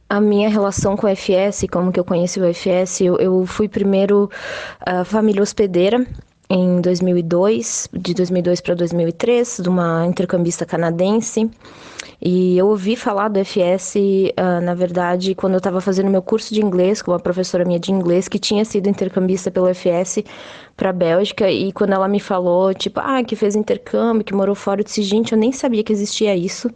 [0.09, 3.68] a minha relação com o FS, como que eu conheci o FS, eu, eu fui
[3.68, 4.30] primeiro
[4.86, 6.07] uh, família hospedeira
[6.49, 11.51] em 2002, de 2002 para 2003, de uma intercambista canadense.
[12.20, 16.22] E eu ouvi falar do FS, uh, ah, na verdade, quando eu estava fazendo meu
[16.22, 20.22] curso de inglês com uma professora minha de inglês que tinha sido intercambista pelo FS
[20.76, 21.51] para a Bélgica.
[21.51, 25.03] E quando ela me falou, tipo, ah, que fez intercâmbio, que morou fora, eu disse,
[25.03, 26.70] gente, eu nem sabia que existia isso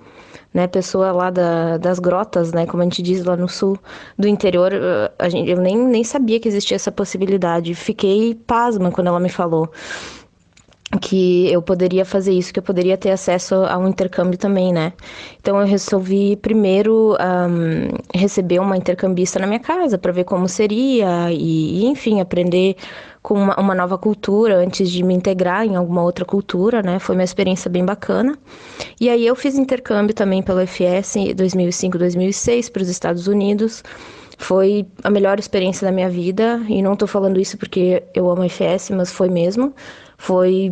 [0.53, 3.79] né, pessoa lá da, das grotas, né, como a gente diz lá no sul
[4.19, 7.75] do interior, eh, a gente, eu nem, nem sabia que existia essa possibilidade.
[7.75, 9.71] Fiquei pasma quando ela me falou
[10.97, 14.95] que eu poderia fazer isso, que eu poderia ter acesso a um intercâmbio também, né?
[15.39, 21.31] Então eu resolvi primeiro um, receber uma intercambista na minha casa para ver como seria
[21.31, 22.77] e, enfim, aprender
[23.23, 26.99] com uma, uma, nova cultura antes de me integrar em alguma outra cultura, né?
[26.99, 28.39] Foi uma experiência bem bacana.
[28.99, 33.85] E aí eu fiz intercâmbio também pelo FS 2005-2006 para os Estados Unidos.
[34.39, 38.43] Foi a melhor experiência da minha vida e não estou falando isso porque eu amo
[38.43, 39.75] a FS, mas foi mesmo.
[40.21, 40.71] Foi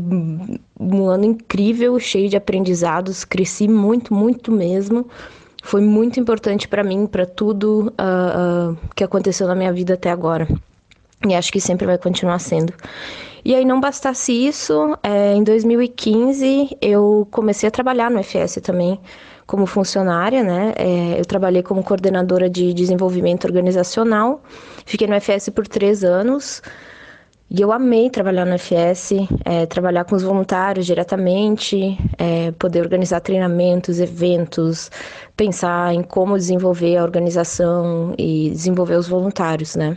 [0.79, 5.09] um ano incrível, cheio de aprendizados, cresci muito, muito mesmo.
[5.63, 10.11] Foi muito importante para mim, para tudo uh, uh, que aconteceu na minha vida até
[10.11, 10.49] agora.
[11.27, 12.73] E acho que sempre vai continuar sendo.
[13.45, 19.01] E aí, não bastasse isso, é, em 2015 eu comecei a trabalhar no FS também
[19.47, 20.75] como funcionária, né?
[20.77, 24.43] É, eu trabalhei como coordenadora de desenvolvimento organizacional,
[24.85, 26.61] fiquei no FS por três anos.
[27.49, 29.13] E eu amei trabalhar no FS,
[29.45, 34.91] é, trabalhar com os voluntários diretamente, é, poder organizar treinamentos, eventos,
[35.37, 39.97] pensar em como desenvolver a organização e desenvolver os voluntários, né?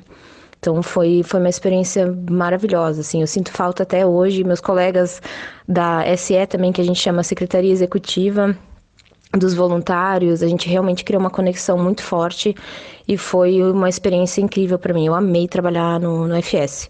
[0.59, 5.19] Então foi, foi uma experiência maravilhosa, assim, eu sinto falta até hoje, meus colegas
[5.67, 8.55] da SE também, que a gente chama Secretaria Executiva,
[9.37, 12.55] dos voluntários, a gente realmente criou uma conexão muito forte
[13.07, 16.89] e foi uma experiência incrível para mim, eu amei trabalhar no, no FS.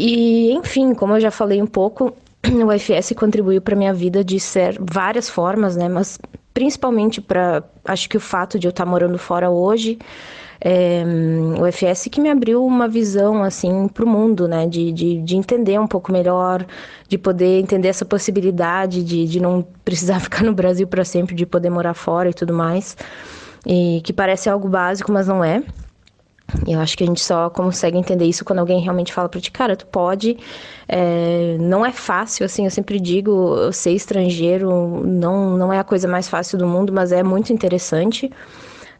[0.00, 4.38] E, enfim, como eu já falei um pouco, o FS contribuiu para minha vida de
[4.38, 5.88] ser várias formas, né?
[5.88, 6.20] Mas
[6.54, 9.98] principalmente para, acho que o fato de eu estar tá morando fora hoje,
[10.60, 11.02] é,
[11.60, 14.68] o FS que me abriu uma visão assim para o mundo, né?
[14.68, 16.64] De, de, de, entender um pouco melhor,
[17.08, 21.44] de poder entender essa possibilidade de, de não precisar ficar no Brasil para sempre, de
[21.44, 22.96] poder morar fora e tudo mais.
[23.66, 25.60] E que parece algo básico, mas não é.
[26.66, 29.50] Eu acho que a gente só consegue entender isso quando alguém realmente fala para ti,
[29.50, 30.38] cara, tu pode.
[30.88, 36.08] É, não é fácil, assim, eu sempre digo, ser estrangeiro não, não é a coisa
[36.08, 38.30] mais fácil do mundo, mas é muito interessante.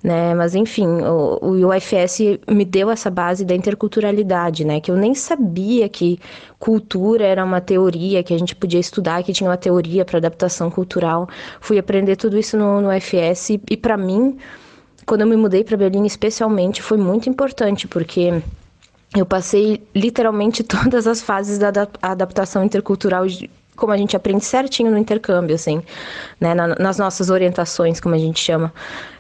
[0.03, 0.33] Né?
[0.35, 4.81] Mas enfim, o, o UFS me deu essa base da interculturalidade, né?
[4.81, 6.21] Que eu nem sabia que
[6.59, 10.71] cultura era uma teoria que a gente podia estudar, que tinha uma teoria para adaptação
[10.71, 11.29] cultural.
[11.61, 14.39] Fui aprender tudo isso no, no UFS e, e para mim
[15.09, 18.43] quando eu me mudei para Berlim, especialmente, foi muito importante, porque
[19.17, 23.25] eu passei literalmente todas as fases da adaptação intercultural
[23.75, 25.81] como a gente aprende certinho no intercâmbio, assim,
[26.41, 28.73] né, nas nossas orientações, como a gente chama.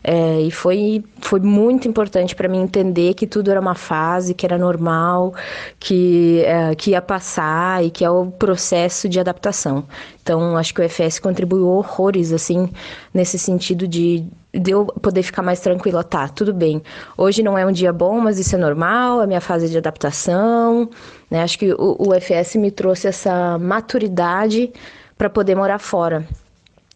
[0.03, 4.46] É, e foi, foi muito importante para mim entender que tudo era uma fase, que
[4.46, 5.34] era normal,
[5.78, 9.84] que, é, que ia passar e que é o processo de adaptação.
[10.22, 12.68] Então, acho que o FS contribuiu horrores, assim,
[13.12, 16.05] nesse sentido de, de eu poder ficar mais tranquila.
[16.05, 16.82] Tá, tudo bem.
[17.16, 20.88] Hoje não é um dia bom, mas isso é normal, é minha fase de adaptação.
[21.30, 21.42] Né?
[21.42, 24.72] Acho que o, o FS me trouxe essa maturidade
[25.16, 26.26] para poder morar fora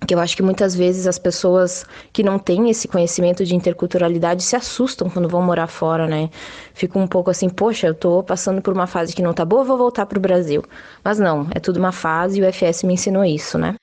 [0.07, 4.43] que eu acho que muitas vezes as pessoas que não têm esse conhecimento de interculturalidade
[4.43, 6.31] se assustam quando vão morar fora, né?
[6.75, 9.65] Fico um pouco assim, poxa, eu tô passando por uma fase que não tá boa,
[9.65, 10.63] vou voltar pro Brasil.
[11.05, 13.75] Mas não, é tudo uma fase e o FS me ensinou isso, né?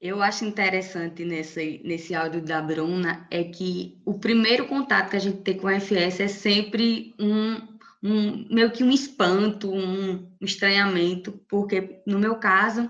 [0.00, 5.20] Eu acho interessante nesse, nesse áudio da Bruna é que o primeiro contato que a
[5.20, 11.32] gente tem com o FS é sempre um um, meio que um espanto, um estranhamento,
[11.48, 12.88] porque no meu caso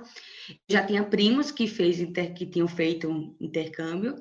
[0.68, 4.16] já tinha primos que fez inter, que tinham feito um intercâmbio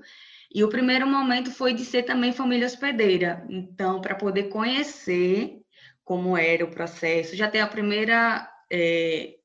[0.54, 3.46] e o primeiro momento foi de ser também família hospedeira.
[3.50, 5.60] Então, para poder conhecer
[6.04, 9.36] como era o processo, já ter a primeira é,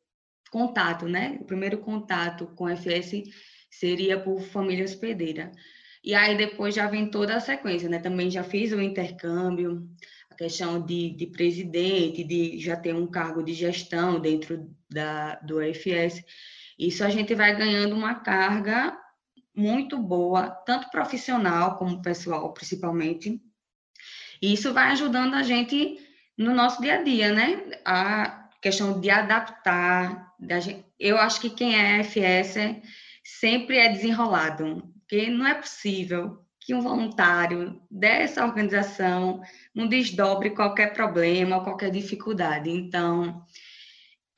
[0.50, 1.38] contato, né?
[1.40, 3.22] O primeiro contato com o FS
[3.70, 5.50] seria por família hospedeira.
[6.04, 7.98] E aí depois já vem toda a sequência, né?
[7.98, 9.88] Também já fiz o intercâmbio,
[10.38, 16.24] questão de, de presidente, de já ter um cargo de gestão dentro da, do EFS,
[16.88, 18.96] isso a gente vai ganhando uma carga
[19.54, 23.40] muito boa, tanto profissional como pessoal, principalmente.
[24.40, 25.98] E isso vai ajudando a gente
[26.38, 27.70] no nosso dia a dia, né?
[27.84, 30.32] A questão de adaptar.
[30.98, 32.56] Eu acho que quem é FS
[33.22, 39.42] sempre é desenrolado, porque não é possível que um voluntário dessa organização
[39.74, 42.70] não desdobre qualquer problema, qualquer dificuldade.
[42.70, 43.44] Então,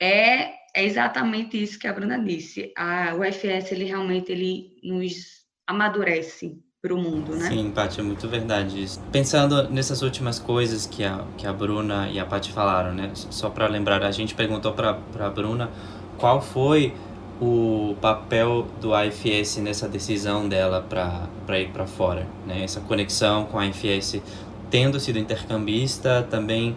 [0.01, 2.71] é, é exatamente isso que a Bruna disse.
[2.75, 7.47] A UFS, ele realmente ele nos amadurece para o mundo, né?
[7.47, 8.99] Sim, Paty, é muito verdade isso.
[9.11, 13.11] Pensando nessas últimas coisas que a, que a Bruna e a Paty falaram, né?
[13.13, 15.69] Só para lembrar, a gente perguntou para a Bruna
[16.17, 16.93] qual foi
[17.39, 22.63] o papel do AFS nessa decisão dela para ir para fora, né?
[22.63, 24.21] Essa conexão com a AFS,
[24.69, 26.75] tendo sido intercambista, também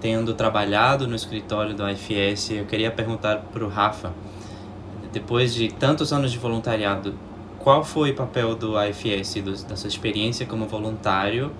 [0.00, 4.12] tendo trabalhado no escritório do AFS, eu queria perguntar para o Rafa,
[5.12, 7.14] depois de tantos anos de voluntariado,
[7.58, 11.50] qual foi o papel do AFS, do, da sua experiência como voluntário,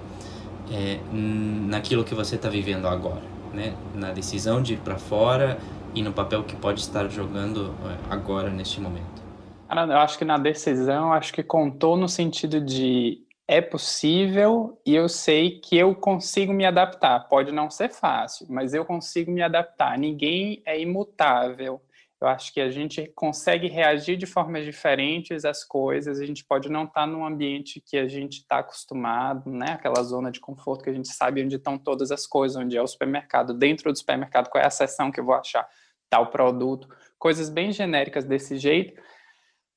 [0.71, 3.23] é, naquilo que você está vivendo agora,
[3.53, 3.75] né?
[3.95, 5.59] Na decisão de ir para fora
[5.95, 9.23] e no papel que pode estar jogando é, agora, neste momento?
[9.71, 13.21] Eu acho que na decisão, acho que contou no sentido de
[13.51, 17.27] é possível e eu sei que eu consigo me adaptar.
[17.29, 19.97] Pode não ser fácil, mas eu consigo me adaptar.
[19.99, 21.81] Ninguém é imutável.
[22.21, 26.21] Eu acho que a gente consegue reagir de formas diferentes às coisas.
[26.21, 29.73] A gente pode não estar num ambiente que a gente está acostumado, né?
[29.73, 32.83] Aquela zona de conforto que a gente sabe onde estão todas as coisas, onde é
[32.83, 33.55] o supermercado.
[33.55, 35.67] Dentro do supermercado, qual é a seção que eu vou achar
[36.11, 36.87] tal produto?
[37.19, 39.01] Coisas bem genéricas desse jeito,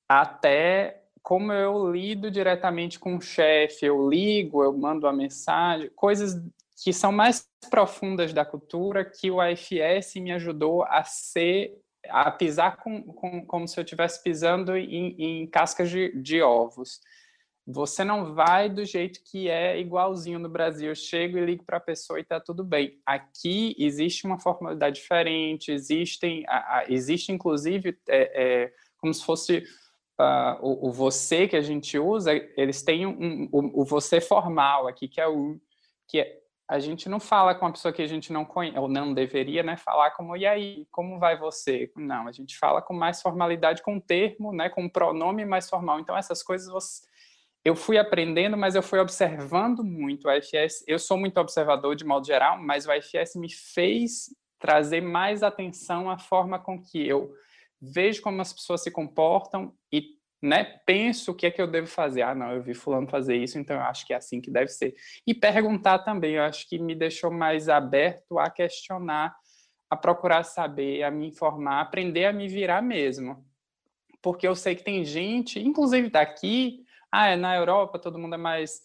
[0.09, 6.41] até como eu lido diretamente com o chefe, eu ligo, eu mando uma mensagem, coisas
[6.83, 11.77] que são mais profundas da cultura que o AFS me ajudou a ser
[12.09, 16.99] a pisar com, com, como se eu estivesse pisando em, em cascas de, de, ovos.
[17.67, 20.89] Você não vai do jeito que é igualzinho no Brasil.
[20.89, 22.99] Eu chego e ligo para a pessoa e está tudo bem.
[23.05, 29.63] Aqui existe uma formalidade diferente, existem, a, a, existe inclusive é, é, como se fosse
[30.21, 34.21] uh, o, o, você que a gente usa, eles têm um, um, o, o você
[34.21, 35.59] formal aqui, que é o
[36.07, 38.87] que é, a gente não fala com a pessoa que a gente não conhece, ou
[38.87, 41.91] não deveria, né, falar como, e aí, como vai você?
[41.97, 45.69] Não, a gente fala com mais formalidade, com um termo, né, com um pronome mais
[45.69, 45.99] formal.
[45.99, 47.01] Então, essas coisas você,
[47.63, 50.27] eu fui aprendendo, mas eu fui observando muito.
[50.27, 55.01] O IFS, eu sou muito observador de modo geral, mas o IFS me fez trazer
[55.01, 57.33] mais atenção à forma com que eu
[57.81, 60.03] vejo como as pessoas se comportam e
[60.41, 62.23] né, penso o que é que eu devo fazer.
[62.23, 64.69] Ah, não, eu vi fulano fazer isso, então eu acho que é assim que deve
[64.69, 64.95] ser.
[65.25, 69.35] E perguntar também, eu acho que me deixou mais aberto a questionar,
[69.89, 73.45] a procurar saber, a me informar, aprender a me virar mesmo.
[74.21, 78.37] Porque eu sei que tem gente, inclusive daqui, ah, é na Europa todo mundo é
[78.37, 78.81] mais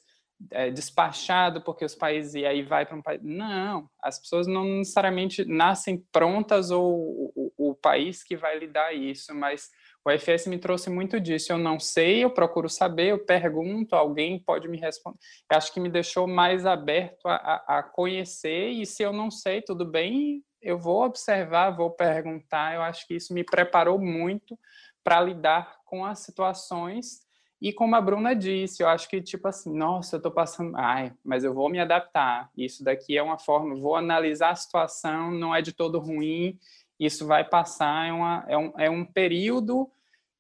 [0.51, 3.21] é, despachado porque os países e aí vai para um país.
[3.23, 7.46] Não, as pessoas não necessariamente nascem prontas ou o, o, o
[7.77, 9.71] país que vai lhe dar isso, mas
[10.05, 11.53] o IFS me trouxe muito disso.
[11.53, 15.19] Eu não sei, eu procuro saber, eu pergunto, alguém pode me responder.
[15.51, 19.31] Eu acho que me deixou mais aberto a, a, a conhecer, e se eu não
[19.31, 22.75] sei, tudo bem, eu vou observar, vou perguntar.
[22.75, 24.59] Eu acho que isso me preparou muito
[25.03, 27.27] para lidar com as situações.
[27.61, 31.13] E como a Bruna disse, eu acho que tipo assim, nossa, eu estou passando, ai,
[31.25, 32.51] mas eu vou me adaptar.
[32.57, 36.59] Isso daqui é uma forma, vou analisar a situação, não é de todo ruim,
[36.99, 39.91] isso vai passar, é, uma, é, um, é um período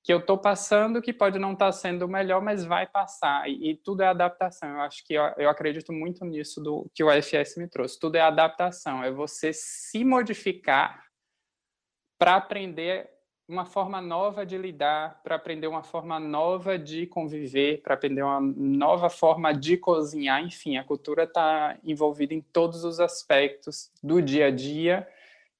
[0.07, 3.50] que eu estou passando que pode não estar tá sendo o melhor, mas vai passar.
[3.50, 4.68] E, e, tudo é adaptação.
[4.68, 7.98] Eu acho que eu, eu, acredito muito nisso do que o IFS me trouxe.
[7.98, 11.02] Tudo é adaptação, é você se modificar
[12.16, 13.11] para aprender
[13.48, 18.40] uma forma nova de lidar, para aprender uma forma nova de conviver, para aprender uma
[18.40, 20.40] nova forma de cozinhar.
[20.40, 25.07] Enfim, a cultura está envolvida em todos os aspectos do dia a dia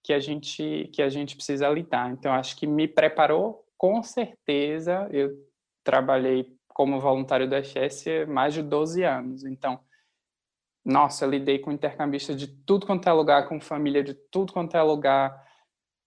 [0.07, 2.13] que a gente que a gente precisa lidar.
[2.13, 5.37] Então, acho que me preparou com certeza eu
[5.83, 9.45] trabalhei como voluntário do FS mais de 12 anos.
[9.45, 9.81] Então,
[10.85, 14.77] nossa, eu lidei com intercambistas de tudo quanto é lugar, com família de tudo quanto
[14.77, 15.45] é lugar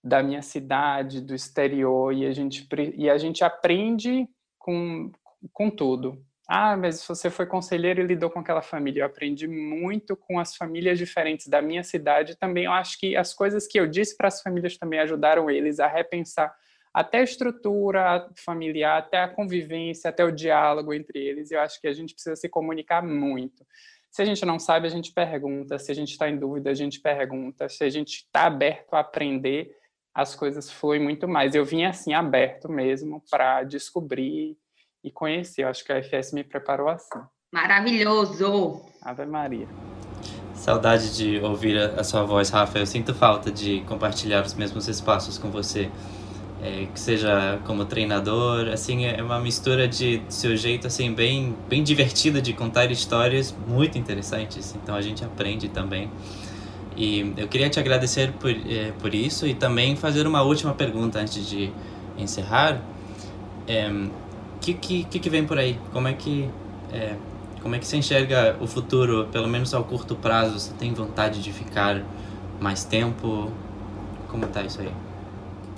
[0.01, 5.11] da minha cidade, do exterior, e a gente, e a gente aprende com,
[5.51, 6.25] com tudo.
[6.51, 9.01] Ah, mas você foi conselheiro e lidou com aquela família.
[9.01, 12.35] Eu aprendi muito com as famílias diferentes da minha cidade.
[12.35, 15.79] Também eu acho que as coisas que eu disse para as famílias também ajudaram eles
[15.79, 16.51] a repensar
[16.91, 21.51] até a estrutura familiar, até a convivência, até o diálogo entre eles.
[21.51, 23.63] Eu acho que a gente precisa se comunicar muito.
[24.09, 25.77] Se a gente não sabe, a gente pergunta.
[25.77, 27.69] Se a gente está em dúvida, a gente pergunta.
[27.69, 29.77] Se a gente está aberto a aprender,
[30.15, 31.53] as coisas fluem muito mais.
[31.53, 34.57] Eu vim assim, aberto mesmo, para descobrir
[35.03, 35.63] e conhecer.
[35.63, 37.19] Eu acho que a FS me preparou assim.
[37.53, 38.81] Maravilhoso!
[39.01, 39.67] Ave Maria.
[40.53, 42.79] Saudade de ouvir a sua voz, Rafa.
[42.79, 45.89] Eu sinto falta de compartilhar os mesmos espaços com você
[46.61, 51.83] é, que seja como treinador, assim, é uma mistura de seu jeito, assim, bem, bem
[51.83, 56.11] divertida de contar histórias muito interessantes, então a gente aprende também.
[56.97, 61.19] E eu queria te agradecer por, é, por isso e também fazer uma última pergunta
[61.19, 61.71] antes de
[62.17, 62.81] encerrar.
[63.65, 63.89] É,
[64.61, 65.79] que, que, que vem por aí?
[65.91, 66.49] Como é que...
[66.91, 67.15] É,
[67.61, 70.57] como é que você enxerga o futuro, pelo menos ao curto prazo?
[70.57, 72.01] Você tem vontade de ficar
[72.59, 73.51] mais tempo?
[74.29, 74.91] Como tá isso aí?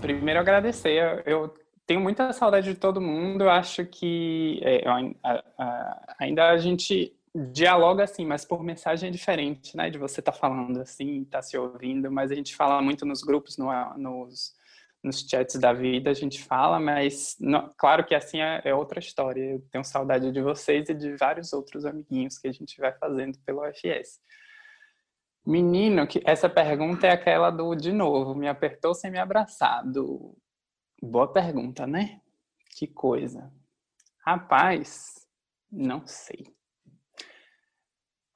[0.01, 1.23] primeiro agradecer.
[1.25, 1.53] Eu
[1.85, 3.43] tenho muita saudade de todo mundo.
[3.43, 4.83] Eu acho que é,
[5.23, 9.89] a, a, ainda a gente dialoga assim, mas por mensagem é diferente, né?
[9.89, 12.11] De você estar tá falando assim, estar tá se ouvindo.
[12.11, 14.53] Mas a gente fala muito nos grupos, no, nos,
[15.03, 17.37] nos chats da vida, a gente fala, mas
[17.77, 19.41] claro que assim é, é, outra história.
[19.41, 23.37] Eu tenho saudade de vocês e de vários outros amiguinhos que a gente vai fazendo
[23.39, 24.21] pelo UFS.
[25.45, 29.83] Menino, que essa pergunta é aquela do de novo, me apertou sem me abraçar.
[29.83, 30.37] Do...
[31.01, 32.21] Boa pergunta, né?
[32.77, 33.51] Que coisa.
[34.19, 35.27] Rapaz,
[35.71, 36.45] não sei.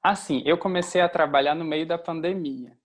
[0.02, 2.76] Assim, eu comecei a trabalhar no meio da pandemia.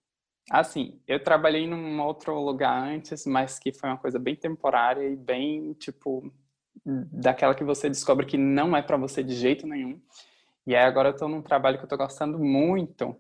[0.51, 5.15] Assim, eu trabalhei num outro lugar antes, mas que foi uma coisa bem temporária e
[5.15, 6.29] bem, tipo,
[6.85, 9.97] daquela que você descobre que não é para você de jeito nenhum.
[10.67, 13.15] E aí agora eu tô num trabalho que eu tô gostando muito,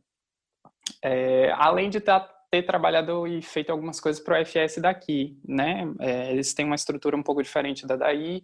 [1.01, 5.89] é, além de tá, ter trabalhado e feito algumas coisas para o FS daqui, né?
[5.99, 8.43] É, eles têm uma estrutura um pouco diferente da daí,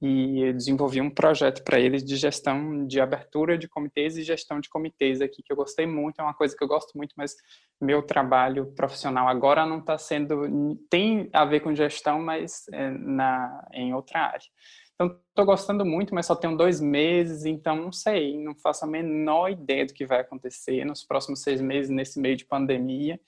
[0.00, 4.60] e eu desenvolvi um projeto para eles de gestão de abertura de comitês e gestão
[4.60, 7.34] de comitês aqui, que eu gostei muito, é uma coisa que eu gosto muito, mas
[7.80, 13.68] meu trabalho profissional agora não está sendo, tem a ver com gestão, mas é na,
[13.72, 14.46] em outra área.
[14.94, 18.88] Então, estou gostando muito, mas só tenho dois meses, então não sei, não faço a
[18.88, 23.18] menor ideia do que vai acontecer nos próximos seis meses, nesse meio de pandemia.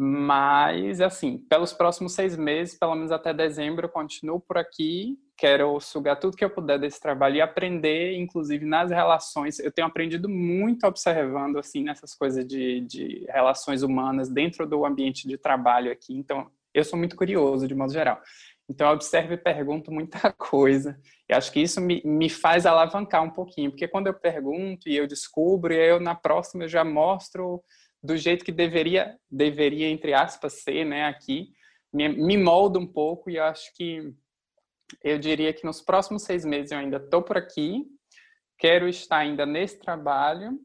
[0.00, 5.18] Mas, assim, pelos próximos seis meses, pelo menos até dezembro, eu continuo por aqui.
[5.36, 9.58] Quero sugar tudo que eu puder desse trabalho e aprender, inclusive nas relações.
[9.58, 15.26] Eu tenho aprendido muito observando, assim, nessas coisas de, de relações humanas dentro do ambiente
[15.26, 16.16] de trabalho aqui.
[16.16, 18.22] Então, eu sou muito curioso, de modo geral.
[18.70, 20.96] Então, eu observo e pergunto muita coisa.
[21.28, 24.96] E acho que isso me, me faz alavancar um pouquinho, porque quando eu pergunto e
[24.96, 27.60] eu descubro, e eu na próxima eu já mostro
[28.02, 31.52] do jeito que deveria, deveria entre aspas, ser, né, aqui,
[31.92, 34.14] me, me molda um pouco e acho que
[35.02, 37.84] eu diria que nos próximos seis meses eu ainda estou por aqui,
[38.58, 40.58] quero estar ainda nesse trabalho,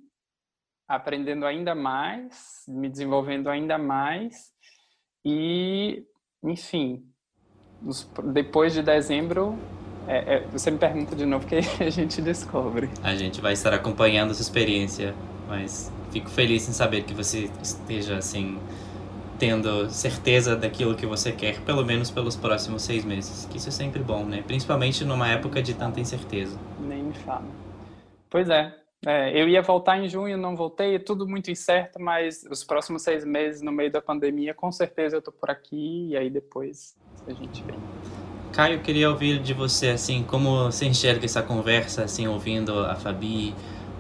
[0.88, 4.52] aprendendo ainda mais, me desenvolvendo ainda mais.
[5.26, 6.06] E,
[6.44, 7.06] enfim,
[7.82, 9.58] nos, depois de dezembro
[10.08, 12.90] é, é, você me pergunta de novo que a gente descobre.
[13.02, 15.16] A gente vai estar acompanhando essa experiência,
[15.48, 18.60] mas fico feliz em saber que você esteja assim
[19.40, 23.46] tendo certeza daquilo que você quer, pelo menos pelos próximos seis meses.
[23.46, 24.44] Que isso é sempre bom, né?
[24.46, 26.58] Principalmente numa época de tanta incerteza.
[26.80, 27.44] Nem me fala.
[28.30, 28.74] Pois é.
[29.06, 33.02] é eu ia voltar em junho, não voltei, é tudo muito incerto, mas os próximos
[33.02, 36.96] seis meses, no meio da pandemia, com certeza eu tô por aqui e aí depois
[37.28, 37.76] a gente vem.
[38.54, 43.56] Caio, queria ouvir de você, assim, como você enxerga essa conversa, assim, ouvindo a Fabi,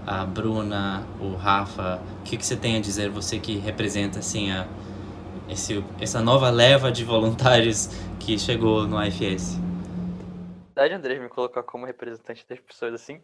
[0.05, 4.51] a Bruna, o Rafa, o que, que você tem a dizer, você que representa assim
[4.51, 4.67] a,
[5.49, 7.87] esse, essa nova leva de voluntários
[8.19, 8.97] que chegou no?
[8.97, 9.05] Na
[10.75, 13.21] verdade, André, me colocar como representante das pessoas assim,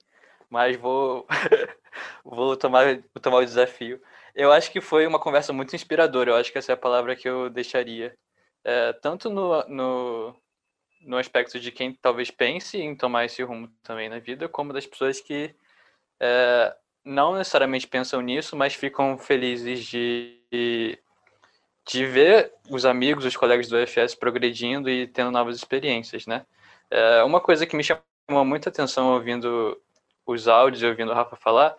[0.49, 1.25] mas vou
[2.23, 4.01] vou tomar, tomar o desafio.
[4.35, 7.15] Eu acho que foi uma conversa muito inspiradora, eu acho que essa é a palavra
[7.15, 8.15] que eu deixaria.
[8.63, 10.35] É, tanto no, no,
[11.01, 14.85] no aspecto de quem talvez pense em tomar esse rumo também na vida, como das
[14.85, 15.55] pessoas que
[16.19, 20.99] é, não necessariamente pensam nisso, mas ficam felizes de,
[21.87, 26.45] de ver os amigos, os colegas do UFS progredindo e tendo novas experiências, né?
[26.89, 29.79] É, uma coisa que me chamou muita atenção ouvindo
[30.25, 31.75] os áudios e ouvindo o Rafa falar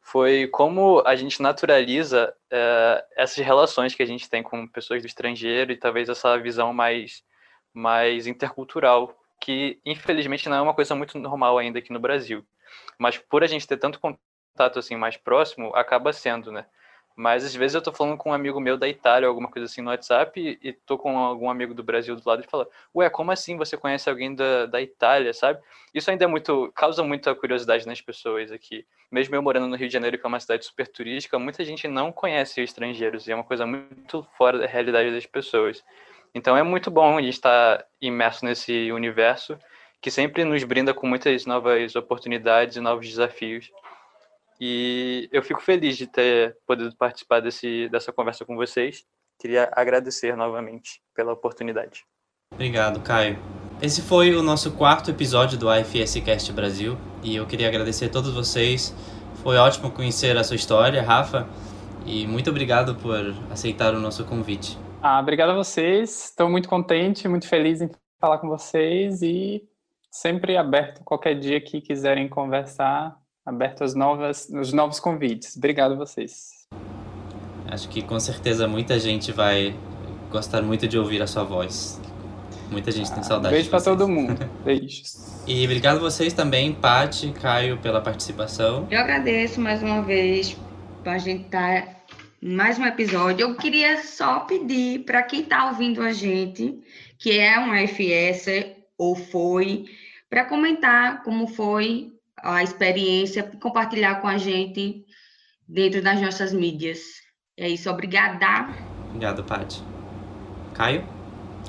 [0.00, 5.06] foi como a gente naturaliza é, essas relações que a gente tem com pessoas do
[5.06, 7.22] estrangeiro e talvez essa visão mais,
[7.72, 12.44] mais intercultural, que infelizmente não é uma coisa muito normal ainda aqui no Brasil.
[12.98, 16.66] Mas por a gente ter tanto contato assim mais próximo, acaba sendo, né?
[17.14, 19.82] Mas às vezes eu tô falando com um amigo meu da Itália, alguma coisa assim
[19.82, 23.08] no WhatsApp, e, e tô com algum amigo do Brasil do lado e fala, ué,
[23.10, 25.60] como assim você conhece alguém da, da Itália, sabe?
[25.92, 28.86] Isso ainda é muito, causa muita curiosidade nas pessoas aqui.
[29.10, 31.86] Mesmo eu morando no Rio de Janeiro, que é uma cidade super turística, muita gente
[31.86, 35.84] não conhece estrangeiros, e é uma coisa muito fora da realidade das pessoas.
[36.34, 39.58] Então é muito bom a gente estar imerso nesse universo
[40.02, 43.70] que sempre nos brinda com muitas novas oportunidades e novos desafios.
[44.60, 49.04] E eu fico feliz de ter podido participar desse, dessa conversa com vocês.
[49.38, 52.04] Queria agradecer novamente pela oportunidade.
[52.52, 53.38] Obrigado, Caio.
[53.80, 58.08] Esse foi o nosso quarto episódio do IFS Cast Brasil e eu queria agradecer a
[58.08, 58.94] todos vocês.
[59.42, 61.48] Foi ótimo conhecer a sua história, Rafa,
[62.04, 64.76] e muito obrigado por aceitar o nosso convite.
[65.00, 66.24] Ah, obrigado a vocês.
[66.24, 67.90] Estou muito contente, muito feliz em
[68.20, 69.68] falar com vocês e
[70.12, 75.56] sempre aberto qualquer dia que quiserem conversar, aberto às novas, os novos convites.
[75.56, 76.68] Obrigado a vocês.
[77.66, 79.74] Acho que com certeza muita gente vai
[80.30, 81.98] gostar muito de ouvir a sua voz.
[82.70, 83.54] Muita gente ah, tem saudade.
[83.54, 84.38] Beijo para todo mundo.
[84.62, 85.42] Beijos.
[85.46, 88.86] E obrigado a vocês também, Pati, Caio, pela participação.
[88.90, 90.56] Eu agradeço mais uma vez
[91.02, 91.96] para a gente estar tá
[92.42, 93.46] mais um episódio.
[93.46, 96.78] Eu queria só pedir para quem está ouvindo a gente,
[97.18, 99.86] que é um FS ou foi,
[100.30, 105.04] para comentar como foi a experiência, compartilhar com a gente
[105.66, 107.00] dentro das nossas mídias.
[107.56, 108.46] É isso, obrigada.
[109.08, 109.82] Obrigado, Paty.
[110.72, 111.04] Caio,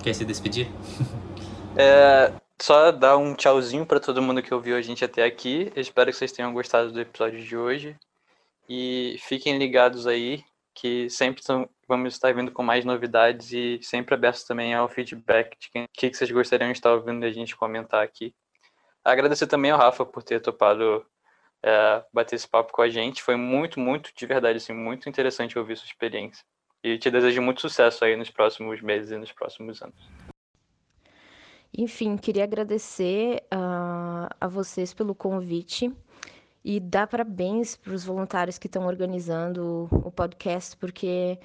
[0.03, 0.67] quer se despedir?
[1.75, 2.31] É,
[2.61, 5.71] só dar um tchauzinho para todo mundo que ouviu a gente até aqui.
[5.75, 7.95] Eu espero que vocês tenham gostado do episódio de hoje.
[8.69, 11.41] E fiquem ligados aí, que sempre
[11.87, 16.13] vamos estar vindo com mais novidades e sempre abertos também ao feedback de quem que
[16.13, 18.33] vocês gostariam de estar ouvindo a gente comentar aqui.
[19.03, 21.05] Agradecer também ao Rafa por ter topado
[21.61, 23.21] é, bater esse papo com a gente.
[23.21, 26.43] Foi muito, muito, de verdade, assim, muito interessante ouvir sua experiência.
[26.83, 30.09] E te desejo muito sucesso aí nos próximos meses e nos próximos anos.
[31.75, 35.91] Enfim, queria agradecer uh, a, a vocês pelo convite
[36.63, 41.37] e dar parabéns para os voluntários que estão organizando o podcast, porque,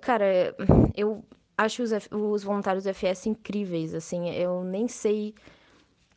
[0.00, 0.54] cara,
[0.94, 1.24] eu
[1.56, 5.34] acho os, os voluntários do FS incríveis, assim, eu nem sei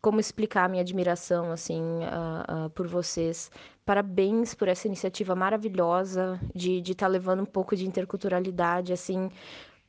[0.01, 3.49] como explicar a minha admiração, assim, uh, uh, por vocês.
[3.86, 9.30] Parabéns por essa iniciativa maravilhosa de estar tá levando um pouco de interculturalidade, assim,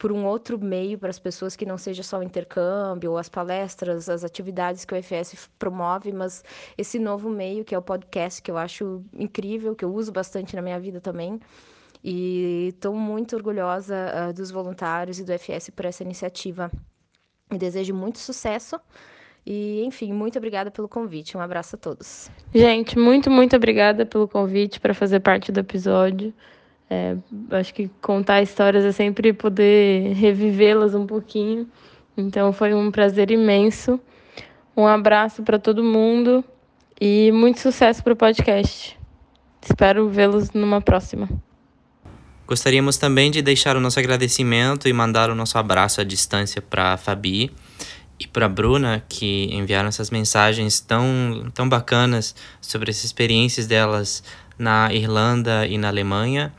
[0.05, 3.31] por um outro meio para as pessoas que não seja só o intercâmbio, ou as
[3.31, 6.45] palestras, as atividades que o FS promove, mas
[6.77, 10.55] esse novo meio que é o podcast, que eu acho incrível, que eu uso bastante
[10.55, 11.41] na minha vida também.
[12.05, 13.95] E estou muito orgulhosa
[14.29, 16.71] uh, dos voluntários e do FS por essa iniciativa.
[17.51, 18.79] E desejo muito sucesso.
[19.47, 21.35] E, enfim, muito obrigada pelo convite.
[21.35, 22.31] Um abraço a todos.
[22.55, 26.35] Gente, muito, muito obrigada pelo convite para fazer parte do episódio.
[26.89, 27.17] É,
[27.51, 31.69] acho que contar histórias é sempre poder revivê-las um pouquinho.
[32.17, 33.99] Então foi um prazer imenso.
[34.77, 36.45] Um abraço para todo mundo
[37.01, 38.99] e muito sucesso para o podcast.
[39.63, 41.29] Espero vê-los numa próxima.
[42.47, 46.93] Gostaríamos também de deixar o nosso agradecimento e mandar o nosso abraço à distância para
[46.93, 47.51] a Fabi
[48.19, 54.23] e para Bruna, que enviaram essas mensagens tão, tão bacanas sobre as experiências delas
[54.59, 56.53] na Irlanda e na Alemanha.